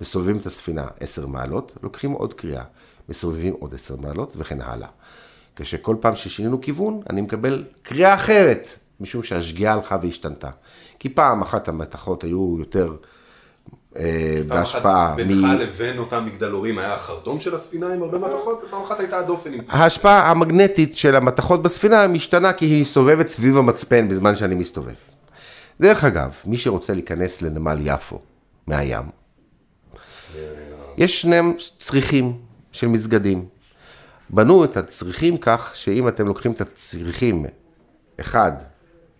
מסובבים 0.00 0.36
את 0.36 0.46
הספינה 0.46 0.86
10 1.00 1.26
מעלות, 1.26 1.74
לוקחים 1.82 2.12
עוד 2.12 2.34
קריאה, 2.34 2.64
מסובבים 3.08 3.54
עוד 3.54 3.74
10 3.74 3.96
מעלות 3.96 4.32
וכן 4.36 4.60
הלאה. 4.60 4.88
כשכל 5.58 5.96
פעם 6.00 6.16
ששינינו 6.16 6.60
כיוון, 6.60 7.00
אני 7.10 7.20
מקבל 7.20 7.64
קריאה 7.82 8.14
אחרת, 8.14 8.78
משום 9.00 9.22
שהשגיאה 9.22 9.72
הלכה 9.72 9.96
והשתנתה. 10.02 10.50
כי 10.98 11.08
פעם 11.08 11.42
אחת 11.42 11.68
המתכות 11.68 12.24
היו 12.24 12.56
יותר 12.58 12.96
אה, 13.96 14.02
פעם 14.38 14.48
בהשפעה 14.48 15.08
אחת 15.08 15.16
בינך 15.16 15.60
לבין 15.60 15.98
אותם 15.98 16.26
מגדלורים 16.26 16.78
היה 16.78 16.94
החרטום 16.94 17.40
של 17.40 17.54
הספינה 17.54 17.94
עם 17.94 18.02
הרבה 18.02 18.18
מתכות, 18.18 18.62
ופעם 18.66 18.82
אחת 18.82 19.00
הייתה 19.00 19.18
הדופן 19.18 19.52
עם... 19.52 19.60
ההשפעה 19.68 20.30
המגנטית 20.30 20.94
של 20.94 21.16
המתכות 21.16 21.62
בספינה 21.62 22.06
משתנה 22.06 22.52
כי 22.52 22.64
היא 22.64 22.84
סובבת 22.84 23.28
סביב 23.28 23.56
המצפן 23.56 24.08
בזמן 24.08 24.36
שאני 24.36 24.54
מסתובב. 24.54 24.94
דרך 25.80 26.04
אגב, 26.04 26.34
מי 26.44 26.56
שרוצה 26.56 26.92
להיכנס 26.92 27.42
לנמל 27.42 27.78
יפו 27.80 28.18
מהים, 28.66 29.04
יש 30.98 31.22
שני 31.22 31.40
צריכים 31.78 32.36
של 32.72 32.88
מסגדים. 32.88 33.57
בנו 34.30 34.64
את 34.64 34.76
הצריכים 34.76 35.38
כך 35.38 35.76
שאם 35.76 36.08
אתם 36.08 36.26
לוקחים 36.26 36.52
את 36.52 36.60
הצריכים 36.60 37.46
אחד 38.20 38.52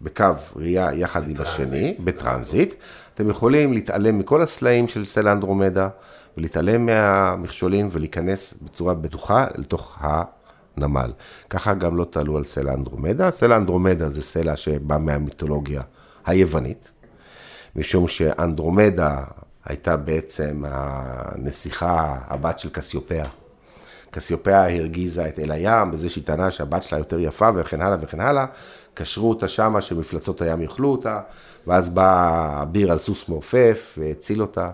בקו 0.00 0.25
ראייה 0.57 0.95
יחד 0.95 1.29
עם 1.29 1.37
השני, 1.38 1.95
בטרנזיט, 2.05 2.75
אתם 3.15 3.31
יכולים 3.31 3.73
להתעלם 3.73 4.19
מכל 4.19 4.43
הסלעים 4.43 4.88
של 4.88 5.05
סלע 5.05 5.33
אנדרומדה 5.33 5.88
ולהתעלם 6.37 6.87
מהמכשולים 6.87 7.88
ולהיכנס 7.93 8.62
בצורה 8.62 8.95
בטוחה 8.95 9.47
לתוך 9.57 9.99
הנמל. 10.00 11.12
ככה 11.50 11.75
גם 11.75 11.97
לא 11.97 12.05
תעלו 12.05 12.37
על 12.37 12.45
סלע 12.45 12.75
אנדרומדה. 12.75 13.31
סלע 13.31 13.57
אנדרומדה 13.57 14.11
זה 14.11 14.23
סלע 14.23 14.57
שבא 14.57 14.99
מהמיתולוגיה 14.99 15.83
היוונית, 16.27 16.91
משום 17.77 18.09
שאנדרומדה 18.09 19.25
הייתה 19.65 19.97
בעצם 19.97 20.65
הנסיכה, 20.67 22.19
הבת 22.27 22.59
של 22.59 22.69
קסיופאה. 22.71 23.29
קסיופאה 24.11 24.77
הרגיזה 24.77 25.29
את 25.29 25.38
אל 25.38 25.50
הים 25.50 25.91
בזה 25.91 26.09
שהיא 26.09 26.25
טענה 26.25 26.50
שהבת 26.50 26.83
שלה 26.83 26.99
יותר 26.99 27.21
יפה 27.21 27.49
וכן 27.55 27.81
הלאה 27.81 27.97
וכן 28.00 28.21
הלאה. 28.21 28.47
קשרו 28.95 29.29
אותה 29.29 29.49
שמה 29.49 29.81
שמפלצות 29.81 30.43
הים 30.43 30.62
יאכלו 30.62 30.88
אותה, 30.88 31.21
ואז 31.67 31.91
בא 31.91 32.62
אביר 32.62 32.93
על 32.93 32.99
סוס 32.99 33.29
מעופף 33.29 33.99
והציל 33.99 34.43
אותה, 34.43 34.71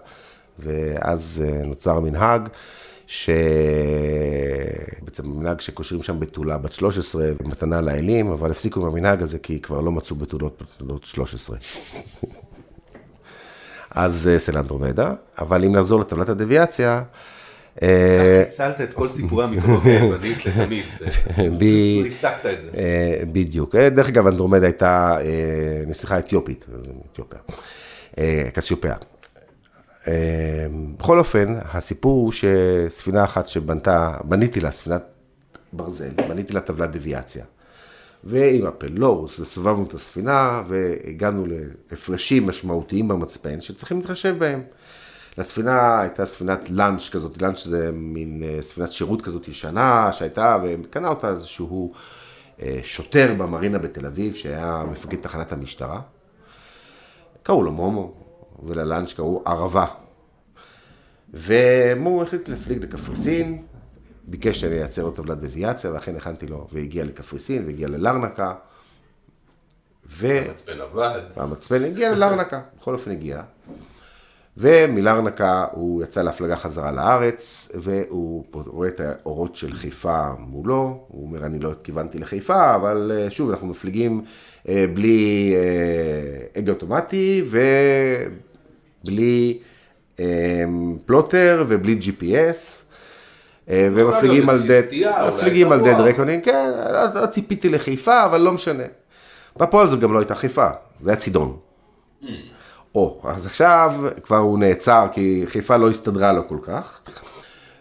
ואז 0.59 1.45
אה, 1.47 1.62
נוצר 1.64 2.00
מנהג. 2.00 2.49
שבעצם 3.07 3.29
מנהג 5.29 5.61
שקושרים 5.61 6.03
שם 6.03 6.21
בתולה 6.21 6.59
בת 6.59 6.73
13 6.73 7.26
במתנה 7.41 7.81
לאלים, 7.81 8.31
אבל 8.31 8.50
הפסיקו 8.50 8.81
עם 8.81 8.87
המנהג 8.87 9.23
הזה 9.23 9.38
כי 9.38 9.61
כבר 9.61 9.81
לא 9.81 9.93
מצאו 9.93 10.17
בתולות 10.17 10.62
בתולות 10.62 11.05
13. 11.05 11.57
אז 13.91 14.14
זה 14.14 14.38
סל 14.38 14.59
אנדרומדה, 14.59 15.14
אבל 15.38 15.64
אם 15.64 15.73
נחזור 15.73 16.00
לטבלת 16.00 16.29
הדוויאציה, 16.29 16.93
אה, 16.97 17.03
חיסלת 18.45 18.81
את 18.81 18.95
כל 18.95 19.09
סיפורי 19.09 19.45
המיתולוגיה 19.45 19.93
היוונית 20.02 20.47
לתמיד 20.47 20.85
בעצם. 21.00 21.31
פשוט 21.31 22.07
הסקת 22.09 22.47
את 22.47 22.61
זה. 22.61 22.69
אה, 22.76 23.23
בדיוק. 23.33 23.75
אה, 23.75 23.88
דרך 23.88 24.09
אגב, 24.09 24.26
אנדרומדה 24.26 24.66
הייתה 24.66 25.16
אה, 25.21 25.83
נסיכה 25.87 26.19
אתיופית, 26.19 26.66
אתיופיה, 27.12 27.38
אה, 28.19 28.49
קסיופיה. 28.52 28.95
אה, 30.09 30.66
בכל 30.97 31.19
אופן, 31.19 31.54
הסיפור 31.73 32.12
הוא 32.25 32.33
שספינה 32.33 33.25
אחת 33.25 33.49
שבנתה, 33.49 34.16
בניתי 34.25 34.61
לה 34.61 34.71
ספינת 34.71 35.02
ברזל, 35.73 36.11
בניתי 36.28 36.52
לה 36.52 36.61
טבלת 36.61 36.90
דוויאציה. 36.90 37.45
ועם 38.25 38.66
הפלורוס, 38.66 39.40
וסובבנו 39.40 39.85
את 39.88 39.95
הספינה, 39.95 40.62
והגענו 40.66 41.47
להפרשים 41.90 42.47
משמעותיים 42.47 43.09
במצפן, 43.09 43.61
שצריכים 43.61 43.99
להתחשב 43.99 44.38
בהם. 44.38 44.62
לספינה 45.38 46.00
הייתה 46.00 46.26
ספינת 46.26 46.71
לאנץ' 46.71 47.09
כזאת, 47.12 47.43
לאנץ' 47.43 47.64
זה 47.64 47.91
מין 47.93 48.43
אה, 48.43 48.62
ספינת 48.62 48.93
שירות 48.93 49.23
כזאת 49.23 49.49
ישנה 49.49 50.12
שהייתה, 50.12 50.59
וקנה 50.62 51.09
אותה 51.09 51.29
איזשהו 51.29 51.93
אה, 52.62 52.79
שוטר 52.83 53.35
במרינה 53.38 53.79
בתל 53.79 54.07
אביב, 54.07 54.35
שהיה 54.35 54.85
מפקד 54.91 55.21
תחנת 55.21 55.53
המשטרה. 55.53 56.00
קראו 57.43 57.62
לו 57.62 57.73
מומו, 57.73 58.14
וללאנץ' 58.62 59.12
קראו 59.12 59.43
ערבה. 59.47 59.87
ומומו 61.35 62.23
החליט 62.23 62.49
להפליג 62.49 62.83
לקפריסין, 62.83 63.62
ביקש 64.25 64.61
שאני 64.61 64.79
אייצר 64.79 65.03
לו 65.03 65.11
טבלת 65.11 65.41
דוויאציה, 65.41 65.93
ואכן 65.93 66.17
הכנתי 66.17 66.47
לו, 66.47 66.69
והגיע 66.73 67.05
לקפריסין, 67.05 67.67
והגיע 67.67 67.88
ללרנקה, 67.88 68.55
ו... 70.11 70.29
המצפן 70.49 70.81
עבד. 70.81 71.21
והמצפן 71.37 71.85
הגיע 71.85 72.12
ללרנקה, 72.12 72.61
בכל 72.81 72.95
אופן 72.95 73.11
הגיע. 73.11 73.43
ומלרנקה 74.56 75.66
הוא 75.73 76.02
יצא 76.02 76.23
להפלגה 76.23 76.56
חזרה 76.56 76.92
לארץ, 76.92 77.73
והוא 77.75 78.44
רואה 78.52 78.88
את 78.88 79.00
האורות 79.00 79.56
של 79.56 79.75
חיפה 79.75 80.28
מולו, 80.38 81.04
הוא 81.08 81.26
אומר, 81.26 81.46
אני 81.46 81.58
לא 81.58 81.70
כיוונתי 81.82 82.18
לחיפה, 82.18 82.75
אבל 82.75 83.12
אה, 83.14 83.30
שוב, 83.30 83.50
אנחנו 83.50 83.66
מפליגים 83.66 84.23
אה, 84.68 84.84
בלי 84.94 85.54
אה, 85.56 86.61
הגה 86.61 86.73
אוטומטי 86.73 87.44
ובלי 89.04 89.58
פלוטר 91.06 91.64
ובלי 91.68 91.99
GPS. 92.00 92.84
ומפליגים 93.68 94.49
על 94.49 94.54
איזושהי 94.54 95.04
דד, 95.04 95.12
מפליגים 95.28 95.73
על. 95.73 95.80
דד 95.80 96.00
רקונינג, 96.00 96.44
כן, 96.44 96.70
לא 96.92 97.20
לא 97.20 97.26
ציפיתי 97.26 97.68
לחיפה, 97.68 98.25
אבל 98.25 98.40
לא 98.40 98.52
משנה. 98.52 98.82
בפועל 99.56 99.88
זאת 99.88 100.00
גם 100.00 100.14
לא 100.14 100.18
הייתה 100.18 100.34
חיפה, 100.34 100.68
זה 101.00 101.11
היה 101.11 101.16
צידון. 101.16 101.56
או, 102.94 103.20
אז 103.24 103.46
עכשיו 103.46 103.94
כבר 104.22 104.36
הוא 104.36 104.58
נעצר, 104.58 105.06
כי 105.12 105.44
חיפה 105.46 105.76
לא 105.76 105.90
הסתדרה 105.90 106.32
לו 106.32 106.48
כל 106.48 106.58
כך, 106.62 106.98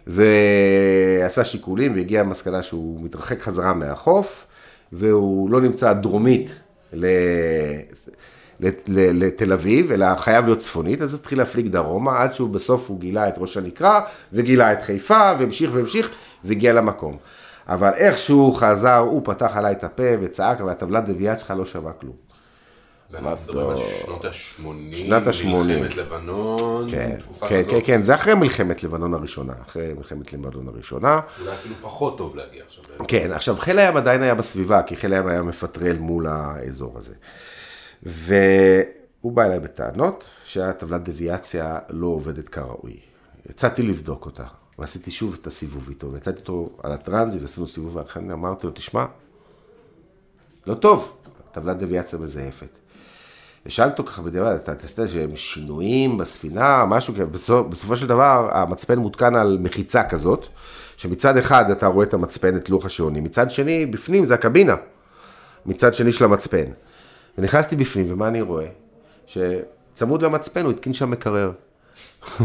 ועשה 0.07 1.43
שיקולים 1.43 1.95
והגיע 1.95 2.23
למסקנה 2.23 2.63
שהוא 2.63 2.99
מתרחק 3.03 3.41
חזרה 3.41 3.73
מהחוף, 3.73 4.45
והוא 4.91 5.49
לא 5.49 5.61
נמצא 5.61 5.93
דרומית 5.93 6.59
ל... 6.93 7.05
לת- 8.59 8.83
ל- 8.87 9.23
לתל 9.25 9.53
אביב, 9.53 9.91
אלא 9.91 10.15
חייב 10.15 10.45
להיות 10.45 10.57
צפונית, 10.57 11.01
אז 11.01 11.13
התחיל 11.13 11.37
להפליג 11.37 11.67
דרומה, 11.67 12.21
עד 12.21 12.33
שהוא 12.33 12.49
בסוף 12.49 12.89
הוא 12.89 12.99
גילה 12.99 13.27
את 13.27 13.33
ראש 13.37 13.57
הנקרה, 13.57 14.01
וגילה 14.33 14.73
את 14.73 14.81
חיפה, 14.81 15.31
והמשיך 15.39 15.71
והמשיך, 15.73 16.09
והגיע 16.43 16.73
למקום. 16.73 17.17
אבל 17.67 17.91
איכשהו 17.95 18.51
חזר, 18.51 18.97
הוא 18.97 19.21
פתח 19.25 19.51
עליי 19.53 19.71
את 19.71 19.83
הפה 19.83 20.03
וצעק, 20.21 20.61
והטבלת 20.61 21.05
דוויית 21.05 21.39
שלך 21.39 21.53
לא 21.57 21.65
שווה 21.65 21.91
כלום. 21.91 22.22
ואנחנו 23.13 23.53
מדברים 23.53 23.69
על 23.69 23.77
שנות 23.77 24.25
ה-80, 24.25 24.95
שנת 24.95 25.27
ה- 25.27 25.33
80. 25.33 25.79
מלחמת 25.79 25.95
לבנון, 25.97 26.87
כן, 26.91 27.19
תקופה 27.19 27.47
כן, 27.47 27.59
כזאת. 27.61 27.71
כן, 27.73 27.79
כן, 27.85 28.01
זה 28.03 28.15
אחרי 28.15 28.33
מלחמת 28.33 28.83
לבנון 28.83 29.13
הראשונה, 29.13 29.53
אחרי 29.61 29.93
מלחמת 29.93 30.33
לבנון 30.33 30.67
הראשונה. 30.67 31.19
אולי 31.41 31.53
אפילו 31.53 31.75
פחות 31.81 32.17
טוב 32.17 32.35
להגיע 32.35 32.63
עכשיו. 32.67 32.83
כן, 33.07 33.31
עכשיו 33.31 33.55
חיל 33.57 33.79
הים 33.79 33.97
עדיין 33.97 34.21
היה 34.21 34.35
בסביבה, 34.35 34.83
כי 34.83 34.95
חיל 34.95 35.13
הים 35.13 35.27
היה 35.27 35.41
מפטרל 35.41 35.97
מול 35.97 36.27
האזור 36.27 36.97
הזה. 36.97 37.13
והוא 38.03 39.31
בא 39.33 39.43
אליי 39.45 39.59
בטענות 39.59 40.23
שהטבלת 40.43 41.03
דוויאציה 41.03 41.79
לא 41.89 42.07
עובדת 42.07 42.49
כראוי. 42.49 42.99
יצאתי 43.49 43.83
לבדוק 43.83 44.25
אותה, 44.25 44.43
ועשיתי 44.79 45.11
שוב 45.11 45.37
את 45.41 45.47
הסיבוב 45.47 45.89
איתו, 45.89 46.11
ויצאתי 46.11 46.39
איתו 46.39 46.69
על 46.83 46.91
הטרנזיט, 46.91 47.43
עשינו 47.43 47.67
סיבוב, 47.67 47.95
ואכן 47.95 48.31
אמרתי 48.31 48.67
לו, 48.67 48.73
תשמע, 48.73 49.05
לא 50.67 50.73
טוב, 50.73 51.13
טבלת 51.51 51.77
דוויאציה 51.77 52.19
מזייפת. 52.19 52.67
ושאלתי 53.65 53.91
אותו 53.91 54.11
ככה 54.11 54.21
בדיעבד, 54.21 54.55
אתה 54.55 54.73
עשית 54.83 54.99
שהם 55.07 55.35
שינויים 55.35 56.17
בספינה, 56.17 56.85
משהו, 56.85 57.13
כי 57.13 57.25
בסופו, 57.25 57.69
בסופו 57.69 57.97
של 57.97 58.07
דבר 58.07 58.49
המצפן 58.51 58.99
מותקן 58.99 59.35
על 59.35 59.57
מחיצה 59.61 60.03
כזאת, 60.03 60.47
שמצד 60.97 61.37
אחד 61.37 61.71
אתה 61.71 61.87
רואה 61.87 62.05
את 62.05 62.13
המצפן, 62.13 62.55
את 62.57 62.69
לוח 62.69 62.85
השעונים, 62.85 63.23
מצד 63.23 63.51
שני, 63.51 63.85
בפנים 63.85 64.25
זה 64.25 64.33
הקבינה, 64.33 64.75
מצד 65.65 65.93
שני 65.93 66.11
של 66.11 66.25
המצפן. 66.25 66.65
ונכנסתי 67.37 67.75
בפנים, 67.75 68.05
ומה 68.09 68.27
אני 68.27 68.41
רואה? 68.41 68.67
שצמוד 69.27 70.21
למצפן 70.21 70.63
הוא 70.63 70.71
התקין 70.71 70.93
שם 70.93 71.11
מקרר. 71.11 71.51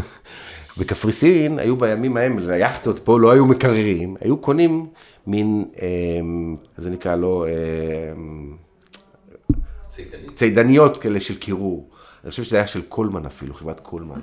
בקפריסין 0.78 1.58
היו 1.58 1.76
בימים 1.76 2.16
ההם, 2.16 2.38
ליאכטות 2.38 2.98
פה 3.04 3.20
לא 3.20 3.30
היו 3.30 3.46
מקררים, 3.46 4.16
היו 4.20 4.37
קונים 4.37 4.87
מין, 5.26 5.64
אמ, 5.82 6.56
זה 6.76 6.90
נקרא 6.90 7.16
לו, 7.16 7.46
אמ, 7.46 8.56
צידנית. 9.88 10.37
צידניות 10.37 10.99
כאלה 10.99 11.21
של 11.21 11.38
קירור. 11.38 11.88
אני 12.25 12.30
חושב 12.30 12.42
שזה 12.42 12.57
היה 12.57 12.66
של 12.66 12.83
Coleman 12.83 13.26
אפילו, 13.26 13.54
חברת 13.54 13.80
Coleman. 13.80 14.21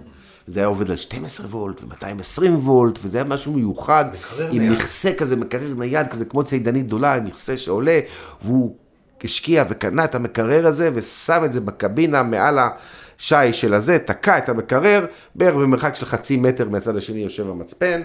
זה 0.47 0.59
היה 0.59 0.67
עובד 0.67 0.91
על 0.91 0.97
12 0.97 1.45
וולט 1.45 1.81
ו-220 1.81 2.49
וולט, 2.49 2.99
וזה 3.03 3.17
היה 3.17 3.25
משהו 3.25 3.53
מיוחד, 3.53 4.05
מקרר 4.13 4.51
עם 4.51 4.59
נייד. 4.59 4.71
מכסה 4.71 5.13
כזה, 5.13 5.35
מקרר 5.35 5.73
נייד 5.73 6.07
כזה, 6.07 6.25
כמו 6.25 6.43
צידנית 6.43 6.85
גדולה, 6.87 7.15
עם 7.15 7.25
מכסה 7.25 7.57
שעולה, 7.57 7.99
והוא 8.41 8.75
השקיע 9.23 9.63
וקנה 9.69 10.05
את 10.05 10.15
המקרר 10.15 10.67
הזה, 10.67 10.89
ושם 10.93 11.41
את 11.45 11.53
זה 11.53 11.61
בקבינה 11.61 12.23
מעל 12.23 12.59
השי 12.59 13.53
של 13.53 13.73
הזה, 13.73 13.99
תקע 13.99 14.37
את 14.37 14.49
המקרר, 14.49 15.05
בערך 15.35 15.55
במרחק 15.55 15.95
של 15.95 16.05
חצי 16.05 16.37
מטר 16.37 16.69
מהצד 16.69 16.97
השני 16.97 17.19
יושב 17.19 17.49
המצפן, 17.49 18.01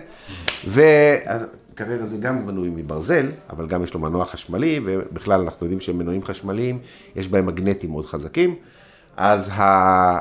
והמקרר 1.80 2.02
הזה 2.02 2.16
גם 2.16 2.46
בנוי 2.46 2.68
מברזל, 2.68 3.26
אבל 3.50 3.66
גם 3.66 3.84
יש 3.84 3.94
לו 3.94 4.00
מנוע 4.00 4.24
חשמלי, 4.24 4.80
ובכלל 4.84 5.40
אנחנו 5.40 5.66
יודעים 5.66 5.80
שהם 5.80 5.98
מנועים 5.98 6.24
חשמליים, 6.24 6.78
יש 7.16 7.28
בהם 7.28 7.46
מגנטים 7.46 7.90
מאוד 7.90 8.06
חזקים, 8.06 8.54
אז. 9.16 9.50
אה, 9.50 10.20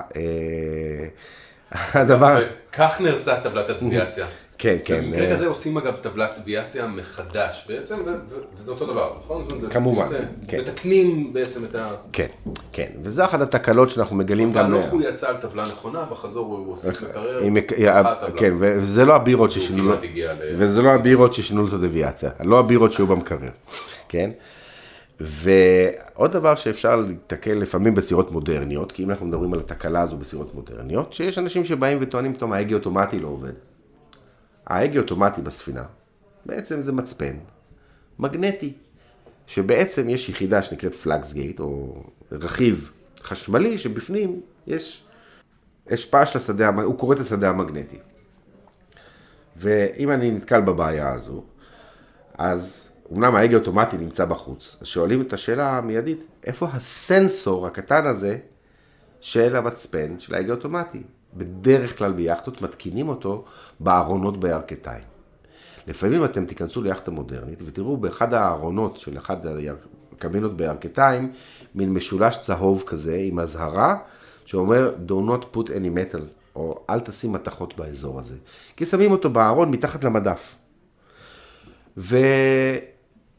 הדבר... 2.01 2.41
כך 2.71 3.01
נהרסה 3.01 3.41
טבלת 3.41 3.69
הדוויאציה. 3.69 4.25
כן, 4.59 4.77
כן. 4.85 5.05
במקרה 5.05 5.25
אה, 5.25 5.31
כזה 5.33 5.47
עושים 5.47 5.77
אגב 5.77 5.95
טבלת 5.95 6.29
דוויאציה 6.39 6.87
מחדש 6.87 7.65
בעצם, 7.69 7.95
וזה 8.57 8.71
אותו 8.71 8.85
דבר, 8.85 9.13
נכון? 9.19 9.43
כמובן, 9.69 10.05
כן. 10.47 10.59
מתקנים 10.59 11.33
בעצם 11.33 11.63
את 11.65 11.75
ה... 11.75 11.89
כן, 12.13 12.27
כן, 12.71 12.87
וזו 13.03 13.25
אחת 13.25 13.41
התקלות 13.41 13.89
שאנחנו 13.89 14.15
מגלים 14.15 14.51
גם... 14.53 14.63
בהלוך 14.71 14.85
הוא 14.85 15.01
יצא 15.01 15.29
על 15.29 15.37
טבלה 15.37 15.63
נכונה, 15.63 16.05
בחזור 16.11 16.45
הוא 16.45 16.67
הוסיף 16.67 17.03
עם- 17.41 17.57
דחה 17.57 18.15
טבלה. 18.15 18.37
כן, 18.37 18.53
וזה 18.59 19.05
לא 19.05 19.15
הבירות 19.15 19.51
ששינו 19.51 19.93
וזה 20.57 20.81
לא 20.81 20.89
הבירות 20.89 21.33
ששינו 21.33 21.61
לו 21.61 21.67
את 21.67 21.73
הדוויאציה, 21.73 22.29
לא 22.43 22.59
הבירות 22.59 22.91
שהיו 22.91 23.07
במקרר, 23.07 23.49
כן? 24.09 24.29
ועוד 25.19 26.31
דבר 26.31 26.55
שאפשר 26.55 26.95
להתקל 26.95 27.53
לפעמים 27.53 27.95
בסירות 27.95 28.31
מודרניות, 28.31 28.91
כי 28.91 29.03
אם 29.03 29.09
אנחנו 29.09 29.25
מדברים 29.25 29.53
על 29.53 29.59
התקלה 29.59 30.01
הזו 30.01 30.17
בסירות 30.17 30.55
מודרניות, 30.55 31.13
שיש 31.13 31.37
אנשים 31.37 31.65
שבאים 31.65 31.97
וטוענים 32.01 32.33
פתאום 32.33 32.53
ההגה 32.53 32.75
אוטומטי 32.75 33.19
לא 33.19 33.27
עובד. 33.27 33.51
ההגה 34.69 34.99
אוטומטי 34.99 35.41
בספינה, 35.41 35.83
בעצם 36.45 36.81
זה 36.81 36.91
מצפן 36.91 37.37
מגנטי, 38.19 38.73
שבעצם 39.47 40.09
יש 40.09 40.29
יחידה 40.29 40.61
שנקראת 40.61 40.95
פלאקס 40.95 41.33
גייט, 41.33 41.59
או 41.59 42.03
רכיב 42.31 42.91
חשמלי, 43.23 43.77
שבפנים 43.77 44.41
יש 44.67 45.05
השפעה 45.89 46.25
של 46.25 46.37
השדה, 46.37 46.69
הוא 46.69 46.99
קורא 46.99 47.15
את 47.15 47.19
השדה 47.19 47.49
המגנטי. 47.49 47.97
ואם 49.57 50.11
אני 50.11 50.31
נתקל 50.31 50.61
בבעיה 50.61 51.13
הזו, 51.13 51.43
אז 52.37 52.89
אמנם 53.13 53.35
ההגה 53.35 53.57
אוטומטי 53.57 53.97
נמצא 53.97 54.25
בחוץ, 54.25 54.77
אז 54.81 54.87
שואלים 54.87 55.21
את 55.21 55.33
השאלה 55.33 55.77
המיידית, 55.77 56.23
איפה 56.43 56.67
הסנסור 56.73 57.67
הקטן 57.67 58.05
הזה 58.05 58.37
של 59.21 59.55
המצפן 59.55 60.19
של 60.19 60.35
ההגה 60.35 60.53
אוטומטי? 60.53 61.03
בדרך 61.33 61.97
כלל 61.97 62.11
ביאכטות 62.11 62.61
מתקינים 62.61 63.09
אותו 63.09 63.45
בארונות 63.79 64.39
בירכתיים. 64.39 65.03
לפעמים 65.87 66.25
אתם 66.25 66.45
תיכנסו 66.45 66.81
ליאכטה 66.81 67.11
מודרנית 67.11 67.59
ותראו 67.65 67.97
באחד 67.97 68.33
הארונות 68.33 68.97
של 68.97 69.17
אחד 69.17 69.37
הקבינות 70.11 70.57
בירכתיים, 70.57 71.31
מין 71.75 71.93
משולש 71.93 72.37
צהוב 72.37 72.83
כזה 72.87 73.15
עם 73.19 73.39
אזהרה 73.39 73.97
שאומר 74.45 74.95
do 75.07 75.11
not 75.11 75.55
put 75.55 75.67
any 75.67 75.97
metal, 75.97 76.21
או 76.55 76.83
אל 76.89 76.99
תשים 76.99 77.31
מתכות 77.31 77.77
באזור 77.77 78.19
הזה. 78.19 78.37
כי 78.75 78.85
שמים 78.85 79.11
אותו 79.11 79.29
בארון 79.29 79.71
מתחת 79.71 80.03
למדף. 80.03 80.55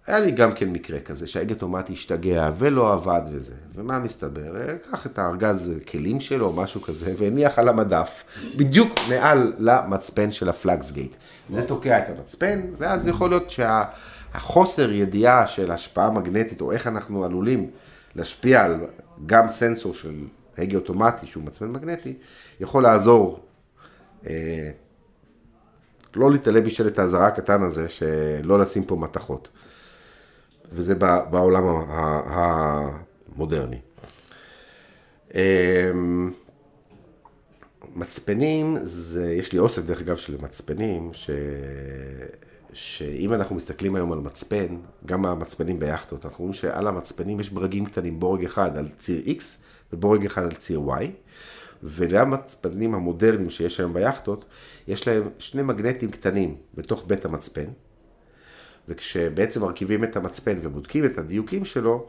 והיה 0.08 0.20
לי 0.20 0.30
גם 0.30 0.52
כן 0.52 0.68
מקרה 0.68 1.00
כזה, 1.00 1.26
שההגה 1.26 1.54
אוטומטי 1.54 1.92
השתגע 1.92 2.50
ולא 2.58 2.92
עבד 2.92 3.22
וזה. 3.32 3.54
ומה 3.74 3.98
מסתבר? 3.98 4.76
קח 4.90 5.06
את 5.06 5.18
הארגז 5.18 5.72
כלים 5.90 6.20
שלו 6.20 6.52
משהו 6.52 6.82
כזה 6.82 7.14
והניח 7.18 7.58
על 7.58 7.68
המדף, 7.68 8.24
בדיוק 8.56 8.94
מעל 9.08 9.52
למצפן 9.58 10.32
של 10.32 10.48
הפלאקס 10.48 10.90
גייט. 10.90 11.16
זה 11.50 11.66
תוקע 11.66 11.98
את 11.98 12.04
המצפן, 12.08 12.60
ואז 12.78 13.08
יכול 13.08 13.30
להיות 13.30 13.50
שהחוסר 13.50 14.92
ידיעה 14.92 15.46
של 15.46 15.70
השפעה 15.70 16.10
מגנטית, 16.10 16.60
או 16.60 16.72
איך 16.72 16.86
אנחנו 16.86 17.24
עלולים 17.24 17.70
להשפיע 18.16 18.64
על 18.64 18.80
גם 19.26 19.48
סנסור 19.48 19.94
של 19.94 20.14
הגה 20.58 20.76
אוטומטי 20.76 21.26
שהוא 21.26 21.44
מצפן 21.44 21.68
מגנטי, 21.68 22.14
יכול 22.60 22.82
לעזור 22.82 23.40
אה, 24.26 24.70
לא 26.16 26.30
להתעלם 26.30 26.66
משלט 26.66 26.98
האזהרה 26.98 27.26
הקטן 27.26 27.62
הזה, 27.62 27.88
שלא 27.88 28.58
לשים 28.58 28.84
פה 28.84 28.96
מתכות. 28.96 29.48
וזה 30.72 30.94
בעולם 31.30 31.62
המודרני. 32.26 33.78
אמ, 35.35 36.33
מצפנים, 37.94 38.76
זה, 38.83 39.33
יש 39.33 39.52
לי 39.52 39.59
אוסף 39.59 39.83
דרך 39.85 40.00
אגב 40.00 40.16
של 40.16 40.37
מצפנים, 40.42 41.11
ש... 41.12 41.30
שאם 42.72 43.35
אנחנו 43.35 43.56
מסתכלים 43.56 43.94
היום 43.94 44.12
על 44.12 44.18
מצפן, 44.18 44.76
גם 45.06 45.26
המצפנים 45.26 45.78
ביאכטות, 45.78 46.24
אנחנו 46.24 46.38
רואים 46.44 46.54
שעל 46.54 46.87
המצפנים 46.87 47.40
יש 47.40 47.50
ברגים 47.50 47.87
קטנים, 47.87 48.20
בורג 48.20 48.44
אחד 48.44 48.76
על 48.76 48.88
ציר 48.88 49.22
X 49.26 49.42
ובורג 49.92 50.26
אחד 50.26 50.42
על 50.42 50.54
ציר 50.54 50.80
Y, 50.80 51.04
ולמצפנים 51.83 52.94
המודרניים 52.94 53.50
שיש 53.50 53.80
היום 53.80 53.94
ביאכטות, 53.94 54.44
יש 54.88 55.09
להם 55.09 55.28
שני 55.38 55.62
מגנטים 55.62 56.11
קטנים 56.11 56.56
בתוך 56.74 57.04
בית 57.06 57.24
המצפן, 57.24 57.66
וכשבעצם 58.90 59.61
מרכיבים 59.61 60.05
את 60.05 60.16
המצפן 60.16 60.59
ובודקים 60.62 61.05
את 61.05 61.18
הדיוקים 61.18 61.64
שלו, 61.64 62.07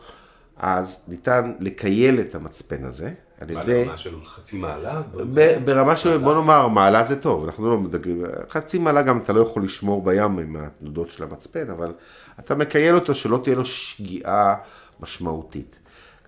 אז 0.58 1.04
ניתן 1.08 1.54
לקייל 1.60 2.20
את 2.20 2.36
המצפן 2.36 2.84
הזה 2.84 3.14
על 3.40 3.50
ידי... 3.50 3.86
לרמה 3.86 3.98
של 3.98 4.26
חצי 4.26 4.58
מעלה? 4.58 5.02
ב- 5.34 5.58
ברמה 5.66 5.98
של, 5.98 6.18
בוא 6.18 6.34
נאמר, 6.34 6.68
מעלה 6.68 7.04
זה 7.04 7.22
טוב, 7.22 7.46
אנחנו 7.46 7.72
לא 7.72 7.78
מדברים, 7.78 8.26
חצי 8.50 8.78
מעלה 8.78 9.02
גם 9.02 9.18
אתה 9.18 9.34
לא 9.34 9.42
יכול 9.42 9.64
לשמור 9.64 10.04
בים 10.04 10.40
עם 10.40 10.56
התנודות 10.56 11.10
של 11.10 11.24
המצפן, 11.24 11.70
אבל 11.70 11.94
אתה 12.40 12.56
מקייל 12.56 12.96
אותו 12.96 13.16
שלא 13.16 13.40
תהיה 13.44 13.56
לו 13.56 13.66
שגיאה 13.66 14.56
משמעותית. 15.00 15.76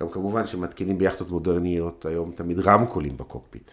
גם 0.01 0.09
כמובן 0.09 0.47
שמתקינים 0.47 0.97
ביאכטות 0.97 1.29
מודרניות 1.31 2.05
היום 2.05 2.31
תמיד 2.35 2.59
רמקולים 2.59 3.17
בקוקפיט. 3.17 3.71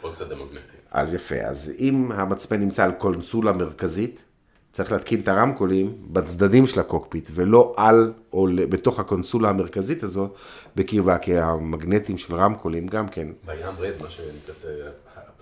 עוד 0.00 0.14
שדה 0.14 0.34
מגנטי. 0.34 0.76
אז 0.90 1.14
יפה, 1.14 1.34
אז 1.34 1.72
אם 1.78 2.12
המצפן 2.12 2.60
נמצא 2.60 2.84
על 2.84 2.92
קונסולה 2.92 3.52
מרכזית, 3.52 4.24
צריך 4.72 4.92
להתקין 4.92 5.20
את 5.20 5.28
הרמקולים 5.28 5.96
בצדדים 6.12 6.66
של 6.66 6.80
ה 6.80 6.86
cockpit, 6.86 7.30
ולא 7.34 7.72
על 7.76 8.12
או 8.32 8.46
בתוך 8.68 9.00
הקונסולה 9.00 9.48
המרכזית 9.48 10.02
הזאת 10.02 10.34
בקרבה, 10.76 11.18
כי 11.18 11.36
המגנטים 11.38 12.18
של 12.18 12.34
רמקולים 12.34 12.86
גם 12.86 13.08
כן 13.08 13.28
בים 13.46 13.74
רד, 13.78 13.92
מה 14.02 14.10
שנקראת 14.10 14.64
אה, 14.64 14.90